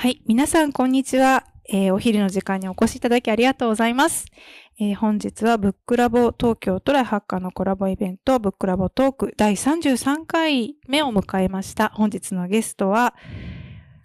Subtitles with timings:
[0.00, 0.22] はい。
[0.24, 1.44] 皆さん、こんにちは。
[1.68, 4.24] えーお昼の時間にお越しいただきありがとうございます。
[4.80, 11.90] えー本日はブックラボ東京都来ハッカーのコラボイベント、ブックラボトーク第33回目を迎えました。
[11.90, 13.14] 本日のゲストは、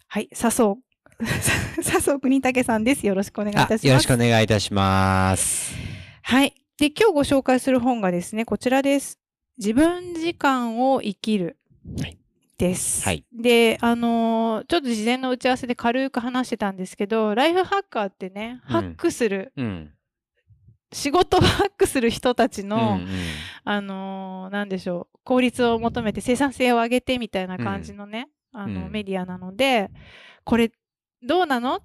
[0.10, 0.79] はい、笹生、
[1.81, 3.07] 笹生国武さんです。
[3.07, 3.85] よろしくお願いいたします。
[3.85, 5.77] あよろしくお願いいたします。
[6.23, 6.53] はい。
[6.77, 9.17] で、今日ご紹介する本がですね、こちらです。
[9.57, 11.55] 自分時間を生きる。
[12.01, 12.17] はい
[12.58, 13.03] です。
[13.03, 13.26] はい。
[13.33, 18.73] で、あのーちょっと事前の打ち合わせで軽く話してたんですけど、ライフハッカーってね、うん。
[18.73, 19.94] ハックする、うん。
[20.94, 23.08] 仕事をハックする人たちの、うんうん。
[23.66, 28.92] あのーなんでしょう、効率を求めて生産性を上げてみたいな感じのね、あの、うん。
[28.92, 29.92] メディアなので、
[30.44, 30.72] これ、
[31.22, 31.81] どうなの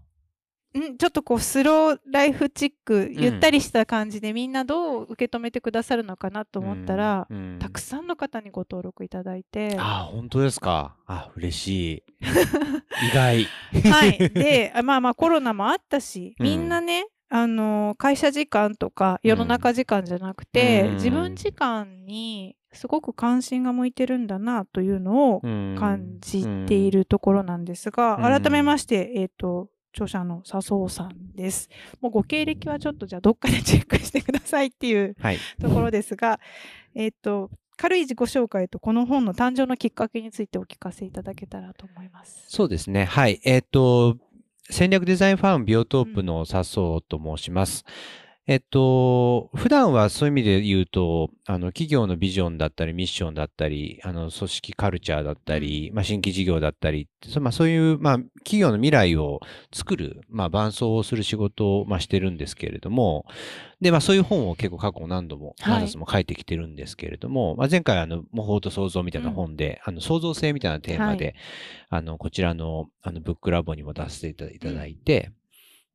[0.78, 10.96] んちょっとこう、スローライフチック、ゆったりした感じで、みんなどう受け止めてくださるのかなと思ったら、うんうんたくさんの方にご登録いただいて、あ、本当ですか？
[11.06, 12.02] あ、嬉しい。
[13.10, 13.44] 意外。
[13.90, 14.18] はい。
[14.30, 31.68] で、あまあまあコロナもあったし、うんみんなね、あの、会社時間とか世の中時間じゃなくて、うん自分時間にすごく関心が向いてるんだなというのをうん感じているところなんですが、うん改めまして、えっ、と、著者の笹生さんです。
[32.00, 35.38] もうご経歴はちょっとじゃあどっかでチェックしてくださいっていうはい。
[35.60, 36.40] ところですが、
[36.94, 42.44] えっ、と、軽い自己紹介とこの本の誕生のきっかけについてお聞かせいただけたらと思います。
[42.48, 43.04] そうですね。
[43.04, 43.40] はい。
[43.44, 44.16] えっ、と、
[44.68, 47.84] 戦略デザインファームビオトープの笹生と申します。
[48.50, 59.38] えっと、普段はそういう意味で言うと、あの、企業のビジョンだったり、ミッションだったり、あの、組織カルチャーだったり、まあ、新規事業だったり、そまあ、そういう、まあ、企業の未来を
[59.72, 63.24] 作る、まあ、伴走をする仕事を、まあ、してるんですけれども、
[63.80, 65.72] で、まあ、そういう本を結構過去何度も、はい。
[65.74, 71.34] 何冊も書いてきてるんですけれども、まあ、前回、あの、模倣と創造みたいな本で、あの、創造性みたいなテーマで、はい。
[71.90, 75.30] あの、こちらの、あの、ブックラボにも出していたいただいて、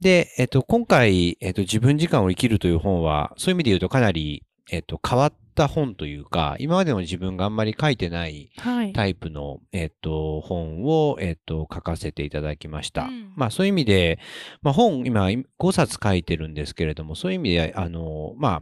[0.06, 8.94] で、えっと、今回、えっと、自分時間を生きるという本は、そういう意味で言うとかなり、えっと、変わった本というか、今までの自分があんまり書いてないはい。
[8.94, 13.06] タイプの、えっと、本を、えっと、書かせていただきました。
[13.06, 14.19] うんまあ、そういう意味で、
[14.62, 18.62] まあ、本、今、5冊書いてるんですけれども、そういう意味で、あの、ま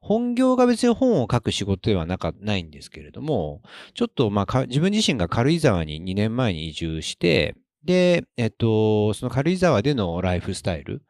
[0.00, 3.62] 本業が別に本を書く仕事ではなかないんですけれども、
[3.94, 11.02] ちょっと、まあか、自分自身が軽井沢に2年前に移住して、で、えっと、その軽井沢でのライフスタイル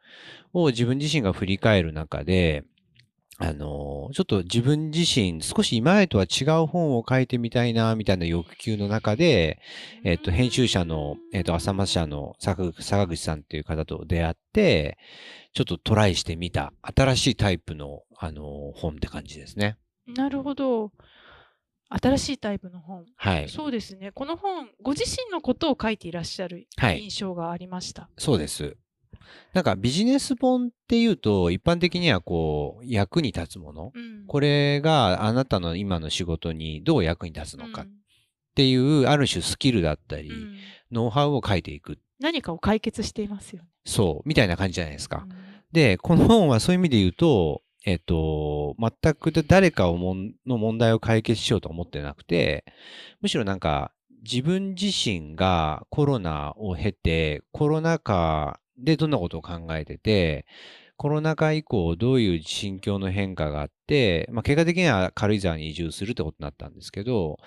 [0.53, 2.63] を自分自身が振り返る中で、
[3.37, 9.59] あの、ちょっと自分自身、少し今までとは違う本を書いてみたいな、みたいな欲求の中で、
[10.05, 14.97] えっと、編集者の、えっと、浅間社の坂口さんっていう方と出会って、
[15.53, 19.77] ちょっとトライしてみた、新しいタイプの、あの、本って感じですね。
[20.07, 20.91] なるほど。
[21.89, 23.05] 新しいタイプの本。
[23.15, 23.49] はい。
[23.49, 24.11] そうですね。
[24.11, 28.09] この本、ご自身のことを書いていらっしゃるはい印象がありました。
[28.17, 28.75] そうです。
[29.53, 33.91] なんかビジネス本っていうと、一般的にはこう、役に立つもの。
[33.93, 37.91] うんこれがあなたの今の仕事にどう役に立つのかっうん
[38.55, 40.57] ていう、ある種スキルだったり、うん
[40.91, 41.99] ノウハウを書いていく。
[42.19, 43.69] 何かを解決していますよね。
[43.85, 45.25] そう、みたいな感じじゃないですか。
[45.29, 45.35] うん
[45.71, 50.15] で、この本はそういう意味で言うと、えっと、全く誰かをも
[50.45, 52.65] の問題を解決しようと思ってなくて、
[53.21, 53.91] むしろなんか
[54.23, 60.47] 自分自身がコロナを経て、コロナ禍でどんなことを考えてて、
[60.97, 67.37] コロナ禍以降どういう心境の変化があって、まあ結果的には軽井沢に移住するってことになったんですけど、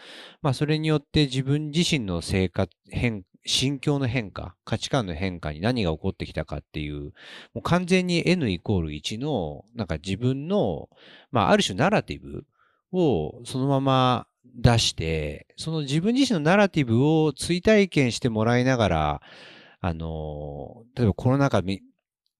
[0.43, 7.13] まあそれによって自分自身の生活変、心境の変化、価値観の変化に何が起こってきたかっていう、
[7.55, 10.89] もう完全に N イコール1の、なんか自分の、
[11.31, 12.45] まあある種ナラティブ
[12.93, 19.23] をそのまま出して、その自分自身のナラティブを追体験してもらいながら、
[19.81, 21.81] あの、例えばコロナ禍み、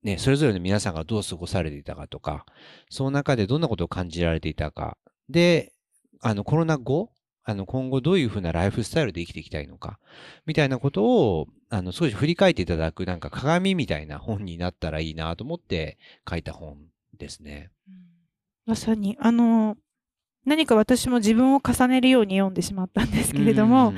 [0.03, 2.45] ね、それぞれの皆さんがどう過ごされていたかとか、
[2.91, 4.97] その中でどんなことを感じられていたか、
[5.29, 5.73] で、
[6.21, 7.11] あの、コロナ後、
[7.49, 9.99] あの、今後どういうふうなライフスタイルで生きていきたいのか、
[10.45, 15.97] みたいなことを、あの、少し振り返っていただく、なんか鏡みたいな本になったらいいなと思って
[16.29, 16.77] 書いた本
[17.17, 17.71] ですね。
[18.67, 19.79] まさに、あの、
[20.45, 23.97] 何か私も自分を重ねるように読んでしまったんですけれども、うん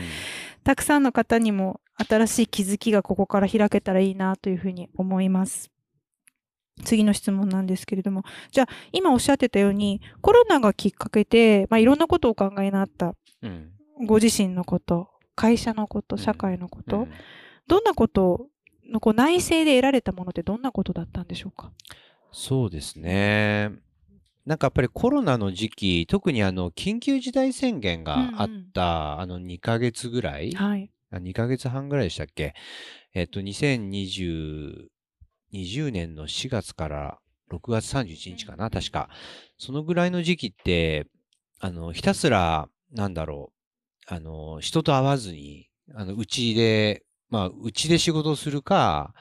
[0.63, 5.71] たくさんの方にも新しい気づきがここから開けたらいいなというふうに思います。
[6.83, 13.15] 次の質問なんですけれども、じゃあ今おっしゃってたようにコロナがきっかけで、まあ、いろんなことをお考えになった。
[13.43, 13.71] うん。
[14.07, 16.23] ご自身のこと、会社のこと、うん。
[16.23, 17.13] 社会のこと、うん。
[17.67, 18.47] どんなこと
[18.91, 21.71] のこう内政で得られたものってどんなことだったんでしょうか？
[22.33, 23.71] そうですね。
[24.47, 30.91] なんかやっぱりコロナの時期、特にあの、緊急事態宣言があった、あの2ヶ月ぐらい、はい。
[31.13, 32.55] あ2ヶ月半ぐらいでしたっけ？
[33.15, 34.87] えっと、2020
[35.53, 37.19] 20年の4月から
[37.51, 39.09] 6月31日かな、確か。
[39.59, 41.07] そのぐらいの時期って、
[41.59, 43.53] あの、ひたすら、なんだろ
[44.11, 49.15] う、あの、人と会わずに、あの、うちで、まあ、うちで仕事をするか、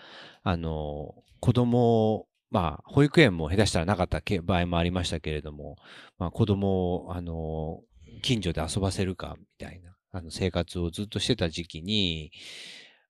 [0.43, 5.77] あの、子供を、まあ、保育園も下手したらなかったけ場合もありましたけれども、
[6.17, 7.81] まあ、子供を、あの、
[8.21, 12.31] 近所で遊ばせるか、みたいな、あの、生活をずっとしてた時期に、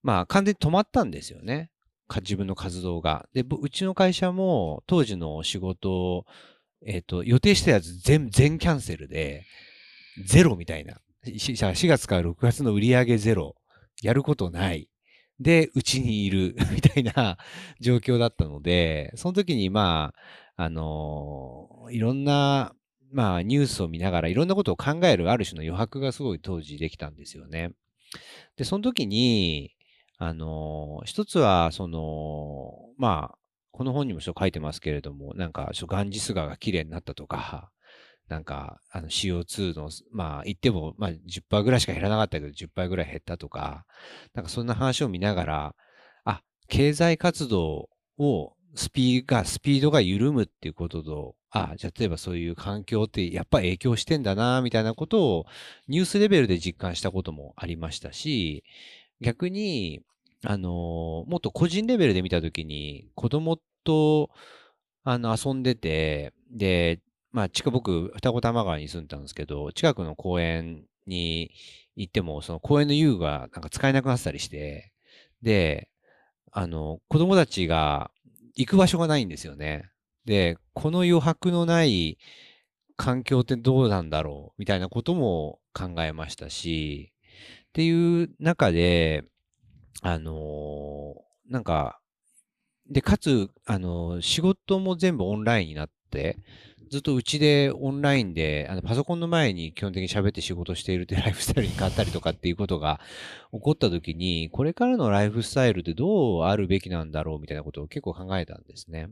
[0.04, 1.72] まあ、完全に止まったんですよね。
[2.18, 3.28] 自分の活動が。
[3.34, 6.26] で、うちの会社も当時の仕事を、
[6.86, 9.46] えっ、と、予定したやつ全、全キャンセルで、
[10.26, 10.98] ゼロみたいな。
[11.26, 13.56] 4月から6月の売り上げゼロ。
[14.02, 14.90] やることない。
[15.40, 17.38] で、うちにいる、 みたいな
[17.80, 20.14] 状況だったので、その時にま
[20.56, 22.74] あ、あのいろんな、
[23.14, 27.72] まあ、ニュースを見ながらいろんなことを考えるある種の余白がすごい当時できたんですよね。
[28.58, 29.72] で、その時に、
[30.20, 33.38] あの、一つは、その、まあ、
[33.72, 37.72] この本にも書いてますけれども、なんか、ガンジス川が綺麗になったとか、
[38.28, 43.86] なんか、の CO2 の、まあ、言っても、まあ、10%ぐらいしか減らなかったけど、10%ぐらい減ったとか、
[44.34, 45.76] なんかそんな話を見ながら、
[46.26, 55.46] あ、経済活動を、スピーが、スピードが緩むっていうことと、あ、じゃあ例えばそういう環境ってやっぱ影響してんだな、みたいなことを
[55.88, 58.64] ニュースレベルで実感したこともありましたし、
[59.22, 60.02] 逆に、
[60.46, 64.30] あのもっと個人レベルで見たときに、子供と、
[65.04, 67.02] あの、遊んでて、で、
[67.32, 71.52] まあ、近僕、二子玉川に住んでたんですけど、近くの公園に
[71.96, 74.92] 行っても、その公園の遊具がなんか使えなくなってたりして、
[75.42, 75.90] で、
[76.52, 78.12] あの、子供たちが
[78.56, 79.90] 行く場所がないんですよね。
[80.26, 82.18] で、この余白のない
[82.98, 87.14] 環境ってどうなんだろうみたいなことも考えましたし、
[87.70, 89.24] っていう中で、
[90.02, 92.00] あのーなんか、
[92.90, 96.38] で、かつ、あのー仕事も全部オンラインになって、
[96.90, 103.00] ずっとうちでオンラインで、あのパソコンの前に基本的に喋って仕事しているっていう ライフスタイルに変わったりとかっていうことが
[103.52, 109.10] 起こった時に、これからのライフスタイルってどうあるべきなんだろうみたいなことを結構考えたんですね。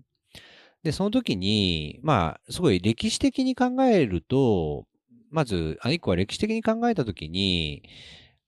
[0.84, 4.88] で、その時に、まあ、すごい歴史的に考えると、
[5.30, 7.84] まず、あ一個は歴史的に考えた時に、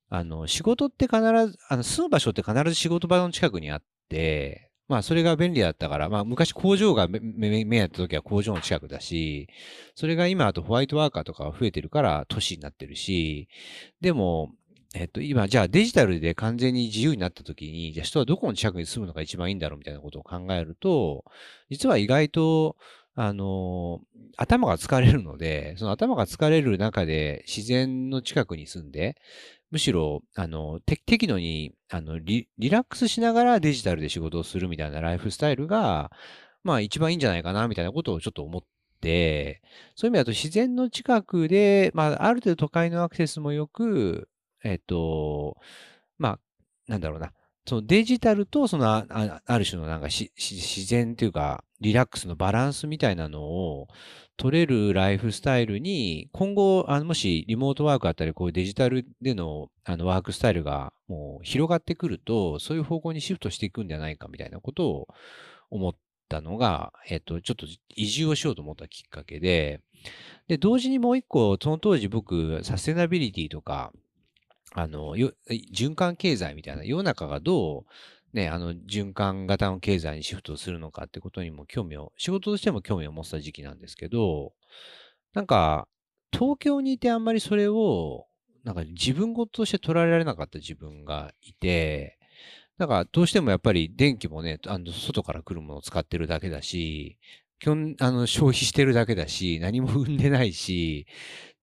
[0.10, 9.48] あの、仕事って必ず、あの、住む場所って必ず仕事場の近くにあって、まあ、それが便利だったから、まあ、昔工場がめ、め、目やった時は工場の近くだし、
[9.96, 13.48] それが今あとホワイトワーカーとかが増えてるから都市になってるし、
[14.02, 14.50] でも、
[14.96, 21.24] えっと、今、じゃあデジタルで完全に自由になった時に、じゃあ人はどこの近くに住むのが一番いいんだろうみたいなことを考えると、
[21.70, 22.76] 実は意外と、
[23.14, 24.00] あの、
[24.38, 29.18] 頭が疲れるので、その頭が疲れる中で自然の近くに住んで、
[29.72, 36.12] むしろ、あの、適度に、あのリ、リラックスしながらデジタルで仕事をするみたいなライフスタイルが、
[36.64, 38.64] まあ一番いいんじゃないかな、みたいなことをちょっと思っ
[39.02, 39.62] て、
[39.96, 44.30] そういう意味だと自然の近くで、まあある程度都会のアクセスもよく、
[44.64, 45.58] えっと、
[46.18, 46.40] まあ、
[46.88, 47.32] なんだろうな、
[47.70, 49.06] そのデジタルとそのあ
[49.46, 53.88] ある種のなんかし自然というか、リラックスのバランスみたいなのを
[54.38, 65.08] 取れるライフスタイルに、今後、あのもしリモートワークあったり、こういうデジタルでのあのワークスタイルがもう広がってくると、そういう方向にシフトしていくんじゃないかみたいなことを
[65.70, 65.96] 思っ
[66.28, 69.82] たのが、えっと、ちょっと移住をしようと思ったきっかけで、
[70.48, 73.94] で、同時にもう一個、その当時僕、サステナビリティとか、
[74.74, 77.86] あの、循環経済みたいな、世の中がど
[78.34, 84.54] う、ね、あの、循環型の経済にシフトするのかってことにも興味を、仕事としても興味を持った時期なんですけど、
[85.34, 85.88] なんか、
[86.32, 88.28] 東京にいてあんまりそれを、
[88.64, 92.20] なんか自分事として捉えられなかった自分がいて、
[92.78, 97.18] なんかどうしてもやっぱり電気もね、あの、外から来るものを使ってるだけだし、
[97.60, 101.08] 基本、あの、消費してるだけだし、何も生んでないし、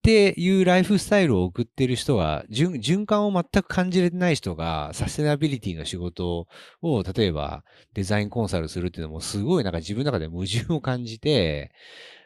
[0.06, 6.46] っていうライフスタイルを送ってる人は、循循環を全く感じれてない人が、サステナビリティの仕事
[6.80, 11.72] を、例えばデザインコンサルするっていうのも、すごいなんか自分の中で矛盾を感じて、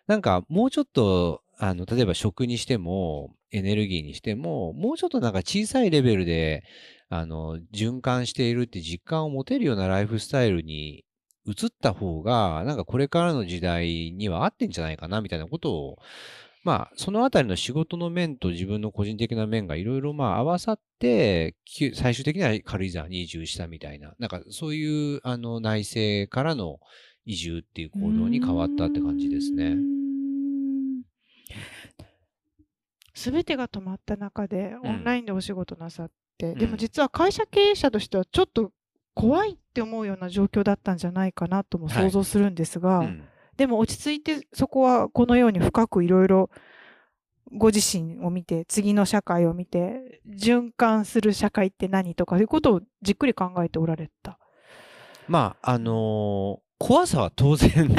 [0.06, 6.64] なんかもうちょっと、あの、例えば食にしても、エネルギーにしても、もうちょっとなんか小さいレベルで、
[7.08, 11.06] あの、循環しているって実感を持てるようなライフスタイルに
[11.46, 15.98] 移った方が、なんかこれからの時代には合ってんじゃないかな、みたいなことを、
[16.62, 26.78] まあ、そのあたりの仕事の面と自分の個人的な面がいろいろまあ合わさって、き最終的には軽井沢に移住したみたいな、なんかそういうあの内政からの
[27.24, 29.76] 移住っていう行動に変わったって感じですね。
[33.14, 34.90] すべてが止まった中で、うん。
[34.90, 36.58] オンラインでお仕事なさって、ん。
[36.58, 38.72] でも実は会社経営者としてはちょっと
[39.14, 43.24] 怖いって思うような状況だったんじゃないかなとも想像するんですが、うん
[43.60, 46.48] でも落ち着いてそこはこのように深くいろいろ
[47.52, 54.38] ご自身を見て次の社会を見て循環する社会って何とかいうことをじっくり考えておられた。
[55.28, 57.94] まあ、あのー怖さは当然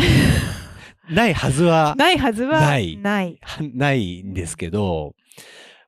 [1.11, 3.39] ないはずはないはずはないない。
[3.75, 5.13] ないんですけど、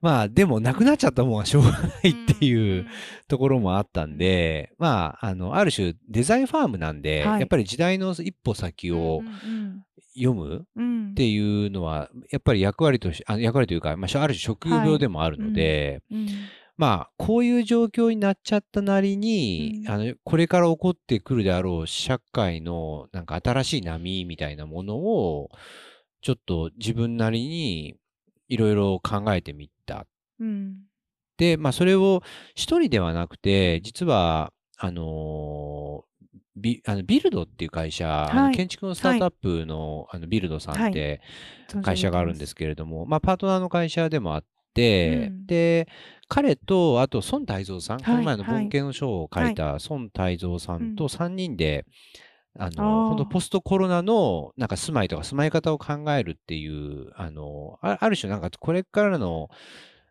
[0.04, 2.86] まあでもなくなっちゃったもんはしょうがないっていう
[3.30, 7.40] ところもあったんで、まあ、あの、ある種デザインファームなんで、はい。
[7.40, 9.84] やっぱり時代の一歩先をうん
[10.14, 10.86] 読むうん。
[10.86, 16.28] うんっていうのは、やっぱり役割とし、あ役割というか、まあ、ある種職業でもあるので、うん
[16.76, 19.92] まあ、こういう状況になっちゃったなりに、うん。
[19.92, 25.50] あの、これから起こってくるであろう社会の、なんか新しい波みたいなものを、
[26.22, 27.96] ちょっと自分なりに
[28.50, 29.73] いろいろ考えてみた。
[30.44, 30.78] うん。
[31.38, 32.22] で、まあ、それを
[32.56, 36.14] 一人ではなくて、実は、あのー
[36.56, 38.56] ビあのビルドっていう会社、はい。
[38.56, 41.20] 建築のスタートアップの,、あのビルドさんって
[41.82, 42.54] 会社があるんです。
[42.54, 45.46] けれども、まあ、パートナーの会社でもあって、うん。
[45.48, 45.88] で、
[46.28, 48.54] 彼と、あと孫泰造さん、はいこの前のはい。
[48.64, 51.86] 文系の書を書いた孫泰造さんと3人で、
[52.60, 59.50] ああの、ー本当ポストコロナのなんか住まいとか住まい方を考えるっていう、あの、あある種なんかこれからの、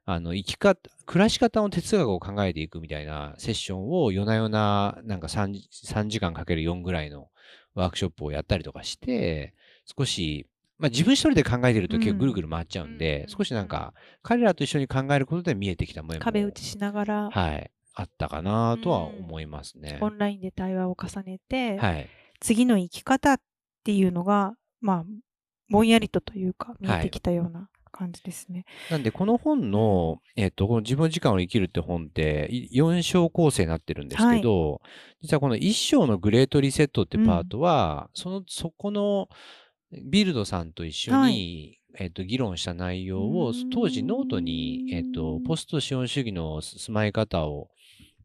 [0.05, 7.29] あの、生き方、暮らし方の哲学を考えていくみたいなセッションを夜な夜な、なんか 3, 3時間かける4ぐらいの
[7.75, 9.55] ワークショップをやったりとかして、
[9.97, 13.29] 少し、まあ自分一人で考えてると結構ぐるぐる回っちゃうんで、うん。
[13.29, 19.99] 少しなんか彼らと一緒に考えることで見えてきた面も、壁打ちしながら、はい、あったかなとは思いますね。
[20.01, 22.09] オンラインで対話を重ねて、はい。
[22.41, 23.41] 次の生き方っ
[23.85, 25.05] ていうのが、まあ、
[25.69, 28.65] ぼんやりとというか、見えてきたような感じですね。
[28.91, 34.81] なんで、この本の、えっ、と、この自分の時間を生きるって本って、4章構成になってるんですけど、
[35.21, 39.29] 実はこの1章のグレートリセットってパートは、その、そこの、
[40.05, 41.79] ビルドさんと一緒に、はい。
[41.99, 47.69] えっ、と、議論した内容をうーん、当時ノートに、えっ、と、ポスト資本主義の住まい方を、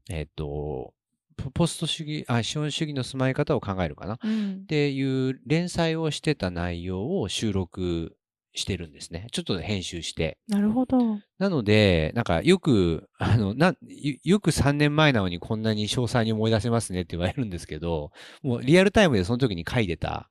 [0.09, 0.93] えっ、と、
[1.38, 4.19] ポポスト主義、あ、資本主義の住まい方を考えるかな。
[4.24, 4.62] うん。
[4.63, 8.17] っていう連載をしてた内容を収録
[8.57, 9.27] してるんですね。
[9.31, 10.37] ちょっと編集して。
[10.47, 10.97] なるほど。
[11.37, 18.11] なので、なんかよく、あの、な、よよく3年前なのにこんなに詳細に思い出せますねって言われるんですけど、
[18.41, 20.29] もうリアルタイムでその時に書いてた、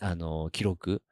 [0.00, 1.02] あの、記録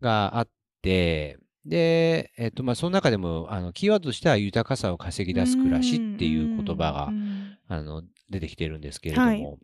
[0.00, 0.48] があっ
[0.82, 9.58] て、で、えっと、まあ、その中でも、あの、キーワードとしては豊かさを稼ぎ出す暮らしっていう言葉がう、んあの、出てきてるんですけれども、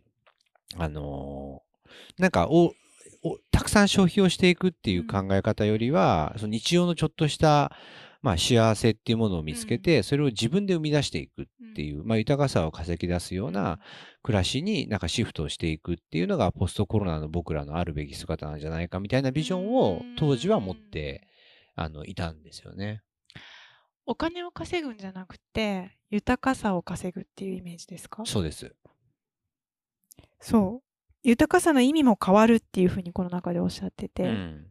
[0.76, 1.72] あのー
[2.18, 2.72] なんかおお、
[3.50, 7.72] たくさん消費をしていくっていう考え方よりは、その日常のちょっとした、
[8.20, 13.80] まあ、幸せっていうものを見つけて、それを自分で生み出していくっていう、まあ、豊かさを稼ぎ出すような
[14.22, 21.26] 暮らしになんかシフトをしていくっていうのが、ポストコロナの僕らのあるべき姿なんじゃないかみたいなビジョンを当時は持って、
[21.74, 23.02] あの、いたんですよね。
[24.04, 28.24] お金を稼ぐんじゃなくて、豊かさを稼ぐっていうイメージですか？
[28.26, 28.74] そうです。
[30.40, 30.91] そう。
[31.22, 34.66] 豊かさの意味も変わるっていうふうにこの中でおっしゃってて、うん。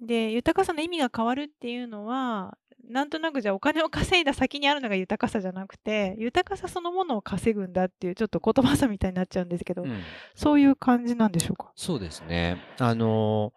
[0.00, 2.56] で、豊かさの意味が変わるっていうのは、
[2.88, 10.00] なんとなくじゃあお金を稼いだ先にあるのが豊かさじゃなくて、豊かさそのものを稼ぐんだっていうちょっと言葉さみたいになっちゃうんですけど、うん。
[10.34, 11.72] そういう感じなんでしょうか？
[11.76, 12.56] そうですね。
[12.78, 13.52] あの、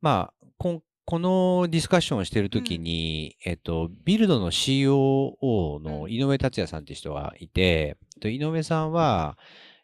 [0.00, 9.38] まあ、こんこのディスカッションをしているときに、えっと、ビルドの COO の井上達也さんって人がいて、と井上さんは、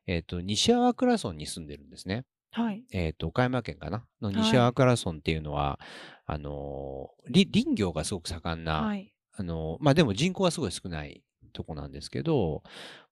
[0.06, 2.24] えっと、西粟倉村に住んでるんですね。
[2.50, 2.84] はい。
[2.92, 4.04] えっと、岡山県かな？
[4.20, 5.78] のはい西粟倉村っていうのは、
[6.26, 9.12] あの、り林業がすごく盛んな、はい。
[9.34, 12.62] あの、まあ、でも人口はすごい少ないとこなんですけど、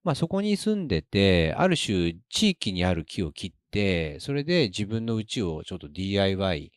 [0.03, 6.71] まあ、そこに住んでて、ある種地域にある木を切って、それで自分の家をちょっと DIY、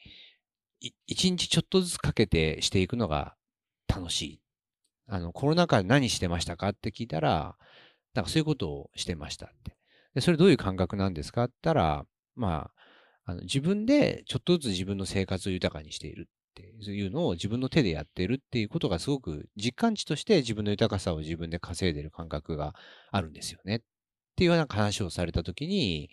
[0.80, 3.36] い一日ちょっとずつかけてしていくのが
[3.88, 4.40] 楽しい。
[5.06, 7.56] あの、コロナ禍で何してましたかって聞いたら、
[8.14, 9.76] なんかそういうことをしてましたって。
[10.14, 11.44] で、それどういう感覚なんですか？
[11.44, 12.06] って言ったら、
[12.36, 12.70] ま
[13.26, 22.74] あ、あの自分でちょっとずつ自分の生活を豊かにしているっていうのを自分の手でやってるっていうことがすごく実感値として自分の豊かさを自分で稼いでる感覚が
[23.10, 23.76] あるんですよね。
[23.76, 23.80] っ
[24.36, 26.10] ていうような話をされたときに、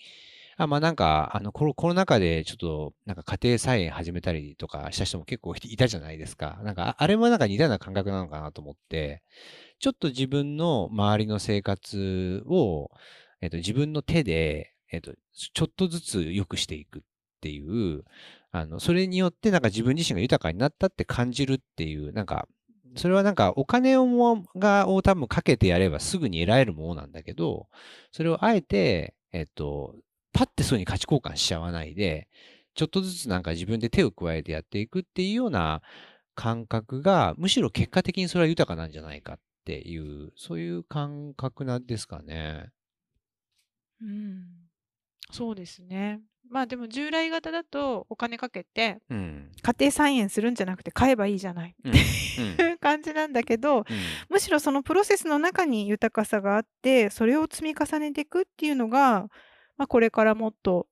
[0.58, 6.60] あまあなんか、あのコロ、コロナ禍でちょっとなんか家庭菜園始めたりとかした人も結構いたじゃないですか。
[6.63, 9.24] なんか、あれもなんか似たような感覚なのかなと思って、
[9.79, 12.91] ちょっと自分の周りの生活を、
[13.42, 17.02] えっと、自分の手で、えっと、ちょっとずつ良くしていくっ
[17.42, 18.04] ていう、
[18.52, 22.48] あの、それによってなんか自分自身が豊かになったって感じるっていう、なんか、
[22.96, 27.68] それはなんかお金をもがを多分かけてやればすぐに得られるものなんだけど、
[28.12, 29.96] それをあえて、えっと、
[30.34, 32.28] パッてそうに価値交換しちゃわないで、
[32.76, 35.82] ちょっとずつなんか自分で手を加えてやっていくっていうような
[36.36, 42.72] 感覚が、むしろ結果的にそれは豊かなんじゃないかっていう、そういう感覚なんですかね。
[44.01, 44.46] うん。
[45.31, 46.22] そうですね。
[46.50, 49.51] まあでも従来型だとお金かけてうん。
[49.62, 51.91] 家庭菜園するんじゃなくて買えばいいじゃないうん。
[51.91, 53.86] っていう感じなんだけど、うん。
[54.29, 59.27] むしろそのプロセスの中に豊かさがあってそれを積み重ねていくっていうのが、
[59.77, 60.88] まあ、これからもっと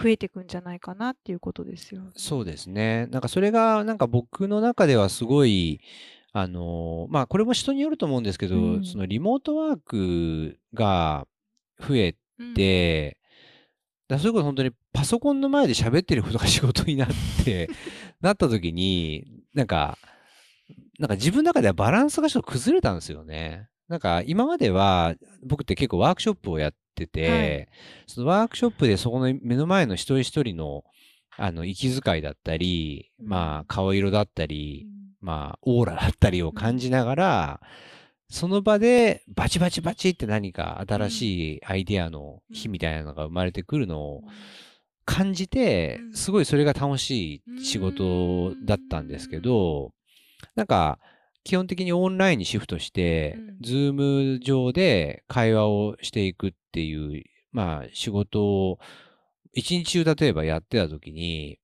[0.00, 2.02] 増えていくんじゃないかなっていうことですよ。
[2.16, 3.06] そうですね。
[3.10, 5.80] なんかそれが、なんか僕の中ではすごい、
[6.32, 11.26] あの、まあこれも人によると思うんですけど、うんそのリモートワークが
[11.80, 12.54] 増えうん。
[12.54, 13.18] て、
[14.08, 17.08] だそれこそ本当にパソコンの前で喋ってることが仕事になっ
[17.44, 17.68] て、
[18.20, 19.98] なった時に、なんか、
[20.98, 23.68] なんか自分の中ではバランスがちょっと崩れたんですよね。
[23.88, 27.68] なんか今までは僕って結構ワークショップをやってて、はい。
[28.06, 30.84] そのワークショップでそこの目の前の一人一人の
[31.36, 33.28] あの息遣いだったり、うん。
[33.28, 35.14] まあ顔色だったり、うん。
[35.20, 37.60] まあオーラだったりを感じながら、
[38.30, 44.22] その場でバチバチバチって何か新しいアイデアの火みたいなのが生まれてくるのを
[45.04, 46.14] 感じて、うん。
[46.14, 49.92] すごいそれが楽しい仕事だったんですけど、
[50.54, 50.98] なんか
[51.42, 58.78] 基本的にオンラインにシフトしてうん、 Zoom 上で会話をしていくっていう、まあ仕事を
[59.52, 61.58] 一日中例えばやってた時に、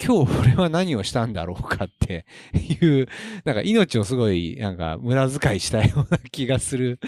[0.00, 3.08] 今日俺は何をしたんだろうかっていう、
[3.44, 7.00] なんか命をすごいなんか無駄遣いしたような気がする、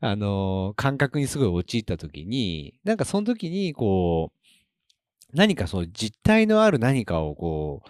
[0.00, 4.38] あの感覚にすごい陥った時に、なんかその時にこう、
[5.34, 7.88] 何かそう実体のある何かをこう、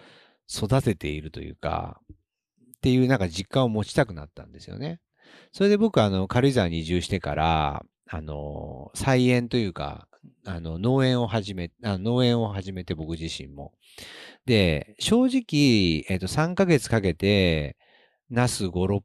[0.51, 4.99] 育てているというか、っていうなんか実感を持ちたくなったんですよね。
[5.53, 10.08] それで僕あの軽井沢に移住してから、あの、菜園というか、
[10.45, 13.73] あの農園を始め、あ農園を始めて僕自身も。
[14.45, 17.77] で、正直、えっと3ヶ月かけて、
[18.29, 19.01] ナス5、6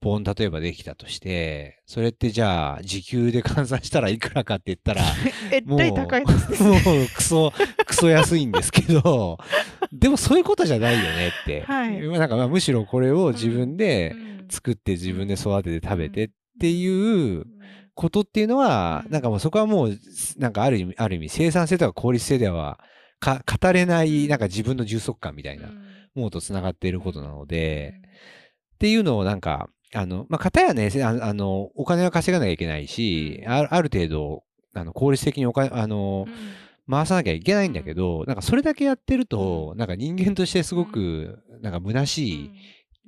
[0.00, 5.02] 本例えばできたとして、それってじゃあ時給で換算したらいくらかって言ったら、
[5.50, 7.08] えもう、高いですもね。
[7.10, 7.52] うクソ、
[7.86, 9.38] クソ安いんですけど、
[9.92, 11.62] でもそういうことじゃないよねって。
[11.62, 17.46] はいまあなんかまあむしろこれを自分でうん作って自分で育てて食べてっっていう
[17.98, 19.12] ことっていうのは、うん。
[19.12, 19.98] なんかもうそこはもう、
[20.38, 22.78] なんかある意味、ある意味生産性とか効率性では
[23.18, 25.68] か語れない、なんか自分の充足感みたいな
[26.14, 27.94] ものと繋がっていることなので、
[28.76, 36.26] っていうのをなんか、あの、まあ、かたやね、せああの、お金は稼がなきゃいけないし、ある程度、あの、効率的にお金、あの、
[36.88, 42.50] 回さなきゃいけないんだけど、なんかそれだけやってると、なんか人間としてすごく、なんか虚しい、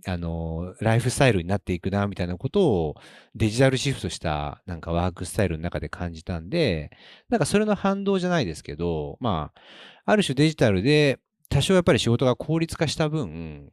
[0.07, 2.95] あの、ライフスタイルになっていくな、みたいなことを
[3.35, 6.91] デジタルシフトした、なんかワークスタイルの中で感じたんで、
[7.29, 9.61] なんかそれの反動じゃないですけど、まあ、
[10.07, 13.73] ある種デジタルで多少やっぱり仕事が効率化した分、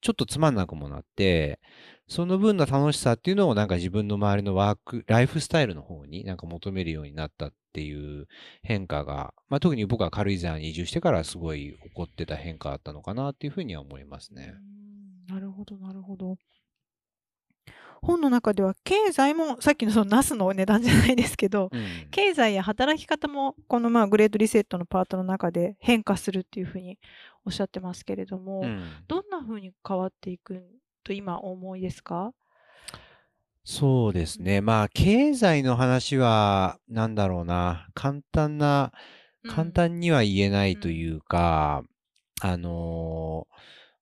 [0.00, 1.58] ちょっとつまんなくもなって、
[2.06, 8.28] その分の楽しさっていうのをなんか自分の周りのワーク、ライフスタイルの方になんか求めるようになったっていう
[8.62, 14.54] 変化が、まあ特に僕は軽井沢に移住してからすごい起こってた変化だったのかなっていうふうには思いますね。
[15.28, 16.36] うんなるほど、なるほど。
[18.02, 22.08] 本の中では経済もさっきのそのナスの値段じゃないですけど、うん。
[22.10, 26.98] 経済や働き方もこのまあグレートリセットのパートの中で変化するっていうふうに
[27.46, 28.82] おっしゃってますけれども、うん。
[29.08, 30.62] どんなふうに変わっていく
[31.02, 32.32] と今お思いですか？
[33.64, 34.60] そうですね。
[34.60, 38.92] まあ、経済の話は、なんだろうな、簡単な、
[39.48, 41.82] 簡単には言えないというか、
[42.42, 43.54] あのー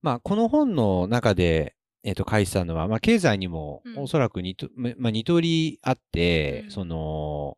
[0.03, 4.03] まあ、この本の中で、えっと、書いてたのは、まあ、経済にもうん。
[4.03, 6.71] おそらく二と、まあ、二通りあってう、ん。
[6.71, 7.57] その、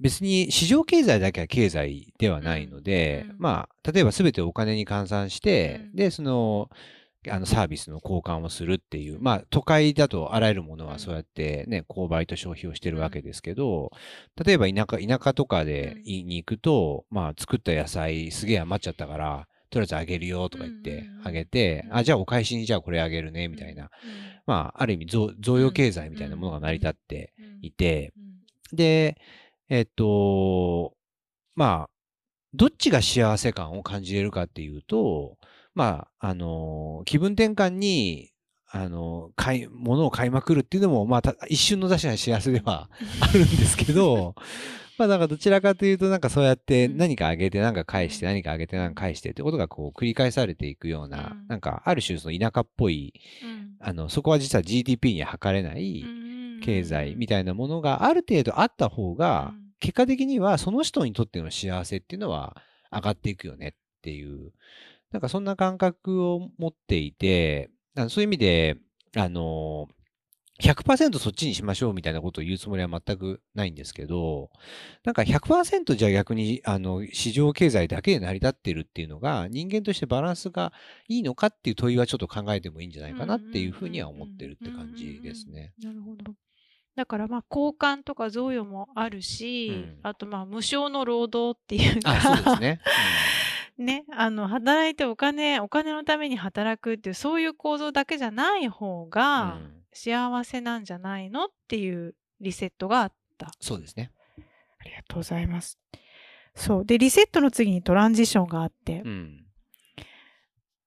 [0.00, 3.30] 別に市場経済だけは経済ではないのでうん。
[3.30, 5.96] うん、まあ、例えば全てお金に換算してう、ん。
[5.96, 6.68] で、その、
[7.30, 10.90] あのサービスの交換をするっていう、まあ都会だとあらゆるものうん。
[10.90, 13.92] はそうやってね、購買と消費をしてるわけですけど、
[14.44, 21.96] 例えば田舎、田舎とかでに行くと、まあ作った野菜すげえ余っちゃったから、とりあえずあげるよとか言ってあげて、うん。
[21.96, 23.90] あ、じゃあお返しにじゃあこれあげるね、みたいな。
[24.46, 28.12] まあある意味贈贈与経済みたいなものが成り立っていて、
[28.72, 29.18] で、
[29.68, 30.94] えっと、
[31.56, 31.90] まあ、
[32.52, 35.38] どっちが幸せ感を感じれるかっていうと、
[35.74, 38.30] まあ、あの、気分転換に、
[38.70, 42.88] あの、買い、物を買いまくるっていうのも、まあ、た一瞬の出しな幸せでは
[43.20, 44.34] あるんですけど、
[44.96, 46.96] まあ、なんかどちらかというと、なんかそうやってうん。
[46.96, 48.32] 何かあげて何か返して、うん。
[48.32, 53.14] 何かあげて何か返してってことがこう繰り返されていくようなうん、なんかある種その田舎っぽい、
[53.80, 56.04] あの、そこは実は GDP には測れない、
[56.62, 59.64] 経済みたいなものがある程度あった方が、うん。
[59.80, 62.56] 結果的にはその人にとっての幸せっていうのは
[62.90, 64.52] 上がっていくよねっていう、
[65.12, 68.76] なんかそんな感覚を持っていて、そういう意味で、
[69.16, 69.88] あの、
[70.62, 74.50] 100%そっちにしましょうみたいなことを言うつもりは全くないんですけど、
[75.04, 80.72] なんか100%じゃあ逆にあの市場経済だけで成り立ってるっていうのが人間としてバランスが
[81.08, 85.72] いいのかっていう問いはちょっと考えてもいいんじゃないかなっていうふうには思ってるって感じですね。
[85.82, 86.34] なるほど。
[86.94, 92.80] だからまあ交換とか贈与もあるし、うんあとまあ無償の労働っていうかあ、そうですね。
[93.76, 101.46] ね、あの働いてお金お金のために働くっていうそういう構造だけじゃない方うんがうん幸せなんじゃないの？
[101.46, 103.50] っていうリセットがあった。
[103.60, 104.10] そうですね。
[104.80, 105.78] ありがとうございます。
[106.54, 106.84] そう。
[106.84, 109.46] で、リセットの次にトランジションがあって、うん。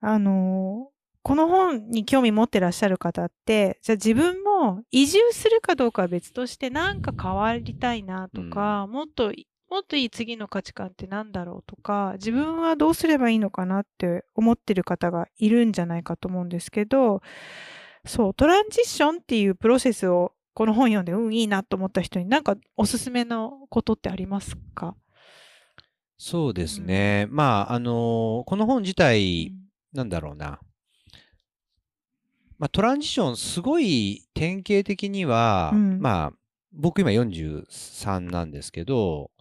[0.01, 17.21] あのーこの本に興味持ってらっしゃる方って、じゃあ自分も移住するかどうかは別としてなんか変わりたいなとか、もっとい、もっといい次の価値観ってなんだろうとか、自分はどうすればいいのかなって思ってる方がいるんじゃないかと思うんですけど、
[18.07, 24.95] そう、トランジションっていうプロセスをこの本読んで、うん、いいなと思った人になんかおすすめのことってありますか？
[26.17, 27.27] そうですね。
[27.29, 30.59] まあ、あのこの本自体、うんなんだろうな。
[32.59, 36.31] まあ、トランジション、すごい典型的には、うんまあ、
[36.73, 39.31] 僕今43なんですけど、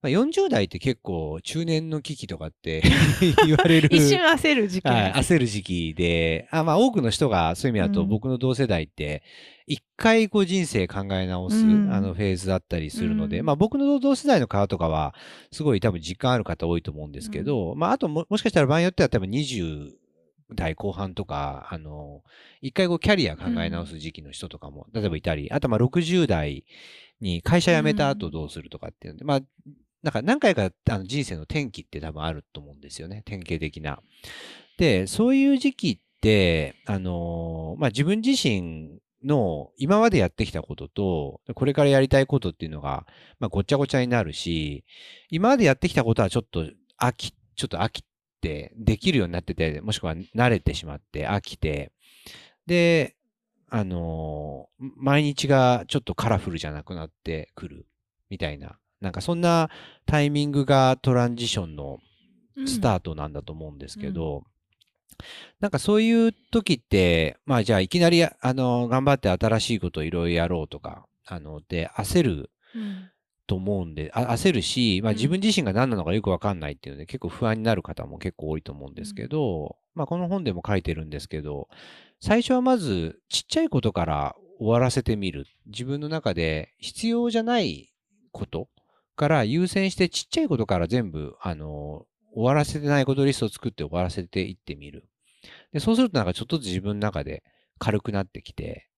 [0.00, 2.82] まあ、40代って結構中年の危機とかって
[3.46, 3.88] 言われる。
[3.90, 4.86] 一瞬焦る時期。
[4.86, 8.08] 焦る時期で、あまあ、多くの人がそういう意味だと、うん。
[8.08, 9.24] 僕の同世代って、
[9.66, 11.92] 一回こう人生考え直す、うん。
[11.92, 13.46] あのフェーズだったりするので、うん。
[13.46, 15.14] まあ僕の同世代の方とかは、
[15.50, 19.90] すごい多分実感ある方多いと思うんですけど、まああとももしかしたら場合によっては多分20
[20.54, 22.22] 代後半とか、あの、
[22.62, 26.64] 一回こうキャリア考え直す時期の人とかも、例えばいたり、あとまあ60代
[27.20, 29.40] に会社辞めた後どうするとかっていうので、まあ、
[30.02, 33.22] なんか何回かあの人生の転機って多分あると思うんですよね。
[33.24, 34.00] 典型的な。
[34.78, 43.06] で、そういう時期って、あのーまあ、自分自身の今までやってきたことと、これからやりたいことっていうのが、
[43.40, 44.84] まあ、ごっちゃごちゃになるし、
[45.30, 46.64] 今までやってきたことはちょっと
[47.00, 48.04] 飽き、ちょっと飽き
[48.40, 51.90] て、できるようになってて、もしくは慣れてしまって飽きて、
[52.66, 53.16] で、
[53.68, 57.86] あのー毎日がちょっとカラフルじゃなくなってくる、
[58.30, 58.78] みたいな。
[59.00, 59.70] なんかそんな
[60.06, 61.98] タイミングがトランジションの
[62.66, 64.44] スタートなんだと思うんですけど、
[65.60, 73.10] なんかそういう時って、まあじゃあいきなり、あの、頑張って新しいことをいろいろやろうとか、あの、で、焦るうん
[73.48, 75.16] と思うんで、あ焦るし、まあうん。
[75.16, 81.68] 自分自身が何なのかよくわかんないっていうので、結構不安になる方も結構多いと思うんですけど、まあこの本でも書いてるんですけど、
[82.20, 85.46] 最初はまずちっちゃいことから終わらせてみる。
[85.66, 87.90] 自分の中で必要じゃない
[88.32, 88.68] こと
[89.18, 95.08] から優先してちっちゃいことから全部、あの、終わらせてないことリストを作って終わらせていってみる。
[95.72, 97.42] で、そうするとなんかちょっとずつ自分の中で
[97.78, 98.88] 軽くなってきて、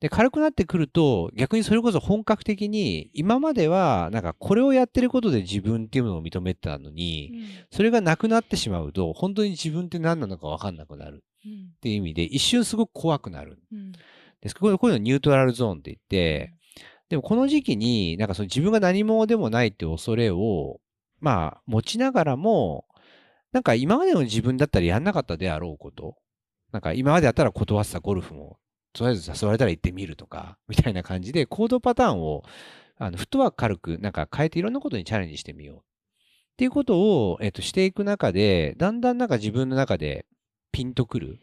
[0.00, 7.32] で、軽くなってくると、逆にそれこそ本格的に、今までは、なんかこれをやってることで自分っていうのを認めてたのに、
[7.70, 11.24] それがなくなってしまうと、本当に自分って何なのかわかんなくなる。
[11.46, 11.52] うん。
[11.74, 13.52] っていう意味で、一瞬すごく怖くなる。
[13.52, 13.92] んうん。
[14.40, 14.54] です。
[14.54, 16.54] こういうのニュートラルゾーンって言って、
[17.14, 20.80] でもこの時期に、なんかその自分が何者でもないって恐れを、
[21.20, 22.86] まあ、持ちながらも、
[23.52, 26.16] なんか今までの自分だったらやんなかったであろうこと、
[26.72, 28.58] なんか今までやったら断ってたゴルフも、
[28.92, 32.42] とりあえず誘われたら行ってみるとか、みたいな感じで行動パターンを、
[32.98, 35.76] あの、フットワーク軽く、なんか変えていろんなことにチャレンジしてみよう。
[35.76, 35.82] っ
[36.56, 40.26] ていうことを、えっと、していく中で、だんだんなんか自分の中で
[40.72, 41.38] ピンとくる、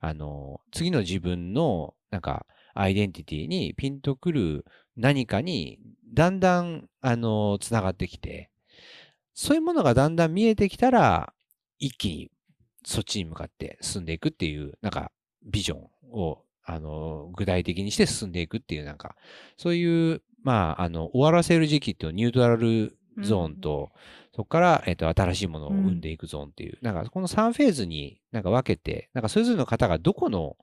[0.00, 4.64] あの、次の自分の、なんか、アイデンティティにピンとくる
[4.96, 5.78] 何かに、
[6.12, 8.50] だんだん、あの、つながってきて、
[9.34, 11.32] そういうものがだんだん見えてきたら、
[11.78, 12.30] 一気に
[12.84, 15.10] そっちに向かって進んでいくっていう、なんか、
[15.44, 19.16] ビジョンを、あの、具体的にして進んでいくっていう、なんか、
[19.56, 23.90] そういう、まあ、あの、終わらせる時期っていうニュートラルゾーンと、
[24.34, 30.56] そこから、えっと、新しいものを生んでいくゾーンっていう、なんか、この3フェーズになんか分けて、なんか、それぞれの方がどこの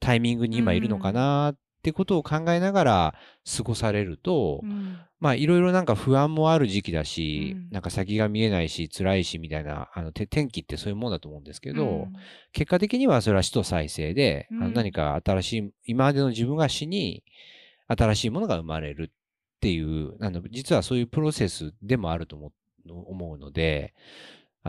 [0.00, 3.14] タイミングに今いるのかなってことを考えながら
[3.56, 4.98] 過ごされると、うん。
[5.20, 7.70] まあ、いろいろなんか不安もある時期だし、うん。
[7.70, 12.12] なんか先が見えないし、辛いし、みたいな、あの、て天気ってそういうもんだと思うんですけど、うん。
[12.52, 17.24] 結果的にはそれは死と再生で、何か新しい、今までの自分が死に、
[17.88, 22.52] 新しいものが生まれるっていう、あの実はそういうプロセスでもあると思う
[22.90, 23.94] 思うので、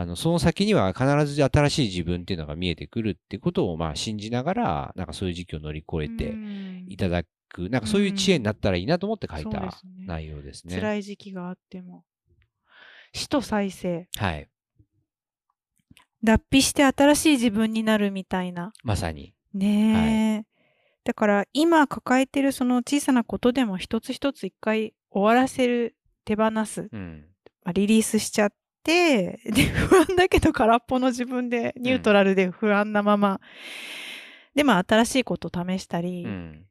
[0.00, 10.74] あの、その先には必ず新しい自分っていうのが見えてくるっていうことを、まあ、信じながら、なんかそういう時期を乗り越えてうんいただく、なんかそういう知恵になったらいいなと思って書いたすね内容ですね。
[10.74, 12.04] 辛い時期があっても。
[13.12, 14.08] 死と再生。
[14.16, 14.48] はい。
[16.24, 18.72] 脱皮して新しい自分になるみたいな。
[18.82, 19.34] まさに。
[19.52, 20.50] ねえ。
[21.04, 27.26] だから今抱えてるその小さなことでも一つ一つ一回終わらせる、手放す、うん。
[27.64, 33.40] まあリリースしちゃって、で、 不安だけど空っぽの自分でニュートラルで不安なまま、
[34.54, 36.66] で、まあ新しいことを試したり、うん。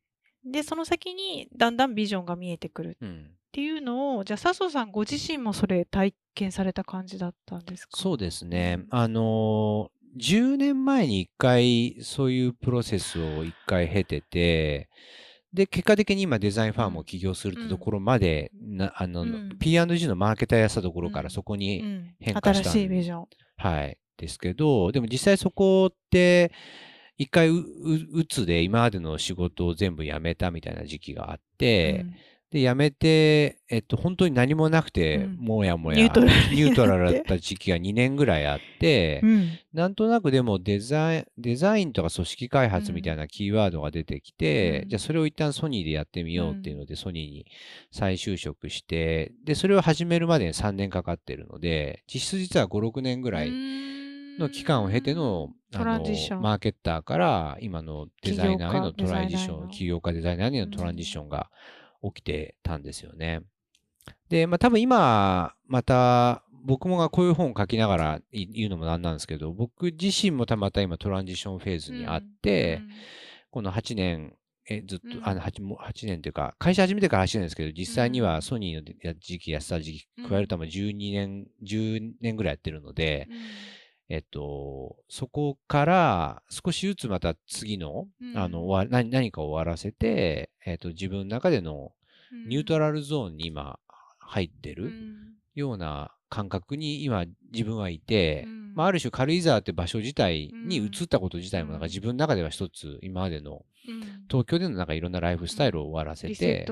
[0.46, 3.32] で、その先にだんだんビジョンが見えてくるっうん。
[3.52, 7.98] ていうのを、じゃあ笹生さんご自身もそれ体験された感じだったんですか？
[7.98, 8.88] そうですねうん。
[8.92, 14.90] あのー、10年前に一回そういうプロセスを一回経てて、
[15.54, 23.26] で、結果的に今デザインファームを起業するってところまで、なあの、うん P&G のマーケターやってたところかうんらそこに、うん変化したん新しいビジョン。
[23.58, 23.98] はい。
[24.18, 26.52] ですけど、でも実際そこって、
[27.18, 32.16] 一回う、う、うつで今までの仕事を全部辞めたみたいな時期があって、うん
[32.52, 35.36] で、辞めて、えっと、本当に何もなくて、うん。
[35.36, 39.50] もやもや、ニュートラルにニュートラルだった時期が2年ぐらいあって、うん。
[39.72, 44.90] なんとなくでもデザイン、デザインとか組織開発みたいなキーワードが出てきて、うん。
[44.90, 47.46] じゃあそれを一旦ソニーでやってみようっていうので、ソニーに
[47.92, 53.52] 再就職して、で、それを始めるまでに3年かかってるので、実質実は5、6年ぐらい
[54.40, 56.00] の期間を経ての、トあの
[56.42, 61.52] マーケッターから今のデザイナーへのトランジション、起業家デザイナーへのトランジションが
[62.04, 63.42] 起きてたんですよね。
[64.30, 72.82] で、まあ多分今、また僕もがこういう本を書きながらい言うのもなんなんですけど、僕自身もたまた今トランジションフェーズにあって、
[73.52, 74.36] この8年、
[74.70, 75.28] えずっと、うん。
[75.28, 80.30] あの 8, も8年というか、会社始めてから8年ですけど、実際にはソニーのや時期やってた時期うん。
[80.30, 83.28] 加えるとも12年、10年ぐらいやってるので、
[84.10, 88.38] えっと、そこから少しずつまた次の、うん。
[88.38, 91.92] あの、何何かを終わらせて、えっと、自分の中での
[92.48, 93.80] ニュートララルゾーンに今
[94.18, 94.92] 入ってる
[95.54, 98.74] ような感覚に今自分はいて、うん。
[98.76, 100.86] まあ、ある種軽井沢って場所自体にうん。
[100.86, 101.80] 移ったこと自体もなんうん。
[101.82, 103.64] か自分の中では一つ今までの
[104.28, 106.66] 東京でのなんかいろんなライフスタイルを終わらせて、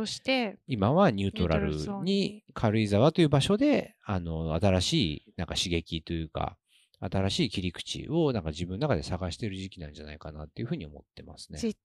[0.67, 1.73] 今はニュートラル
[2.03, 2.43] に。
[2.53, 6.57] 軽井沢という場所で、あの、新しいなんか刺激というか、
[6.99, 11.59] 新しい切り口をなんか自分の中で探している時期なんじゃないかなっていうふうに思ってますね。
[11.59, 11.75] じ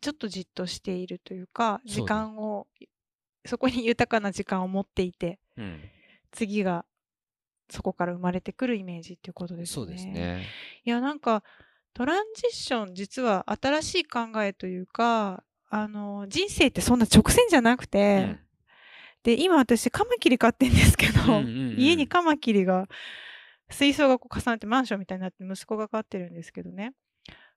[0.00, 2.66] ちょっとじっとしているというか、時間を、
[3.46, 5.80] そこに豊かな時間を持っていて、うん。
[6.32, 6.84] 次が
[7.70, 9.74] そこから生まれてくるイメージっていうことですね。
[9.74, 10.06] そうです。
[10.06, 10.44] ね。
[10.84, 11.42] いや、なんか、
[11.92, 18.36] トランジション、実は新しい考えというか、あの、人生ってそんな直線じゃなくて、
[19.22, 22.88] で、今私、カマキリ飼ってんですけど、うんうんうんうん家にカマキリが、
[23.70, 26.92] 水槽がこう重なってマンションみたいになって息子が飼ってるんですけどね。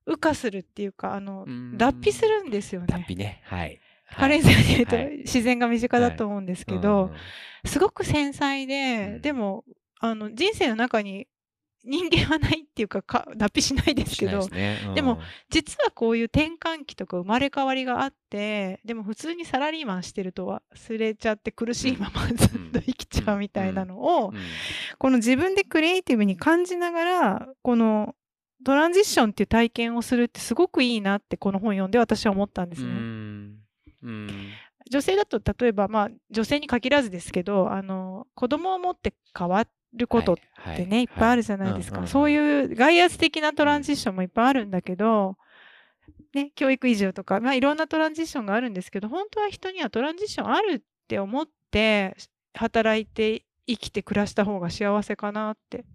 [0.05, 2.87] 羽化するっていうか、あの、うん脱皮するんですよね。
[2.89, 3.41] 脱皮ね。
[3.45, 3.79] はい。
[4.15, 7.11] 軽井沢で言うとはい自然が身近だと思うんですけど、うん
[7.65, 9.65] すごく繊細で、うんでも
[9.99, 11.27] あの人生の中に
[11.87, 14.77] 人間はないっていうかか脱皮しないですけどですね。
[14.93, 15.19] でも、
[15.49, 22.37] 実はこういう転換期とか生まれ変わりがあってでも普通にサラリーマンしてると忘れちゃって苦しいままずっ
[22.73, 24.37] と生きちゃうみたいなのを、うん。
[24.97, 28.15] この自分でクリエイティブに感じながらこの
[28.65, 32.89] トランジッションっていう体験をするってすごくいいなってこの本読んで私は思ったんですね。
[32.89, 33.57] うん。
[34.03, 34.29] うん。
[34.89, 39.61] 女性だと例えばまあ女性に限らずですけどあの子供を持って変わ
[39.97, 40.37] ることっ
[40.75, 45.37] てね、いっぱいあるじゃないですか、そうういう外圧的なトランジッションもいっぱいあるんだけど、
[46.33, 52.15] ね、教育移住とか、まあ、いろんなトランジッションがあるんですけど本当は人にはトランジッションあるって思って
[52.53, 55.85] 働いて生きて暮らした方が幸せかなって。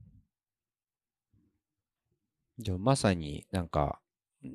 [2.58, 4.00] じゃあまさになんか、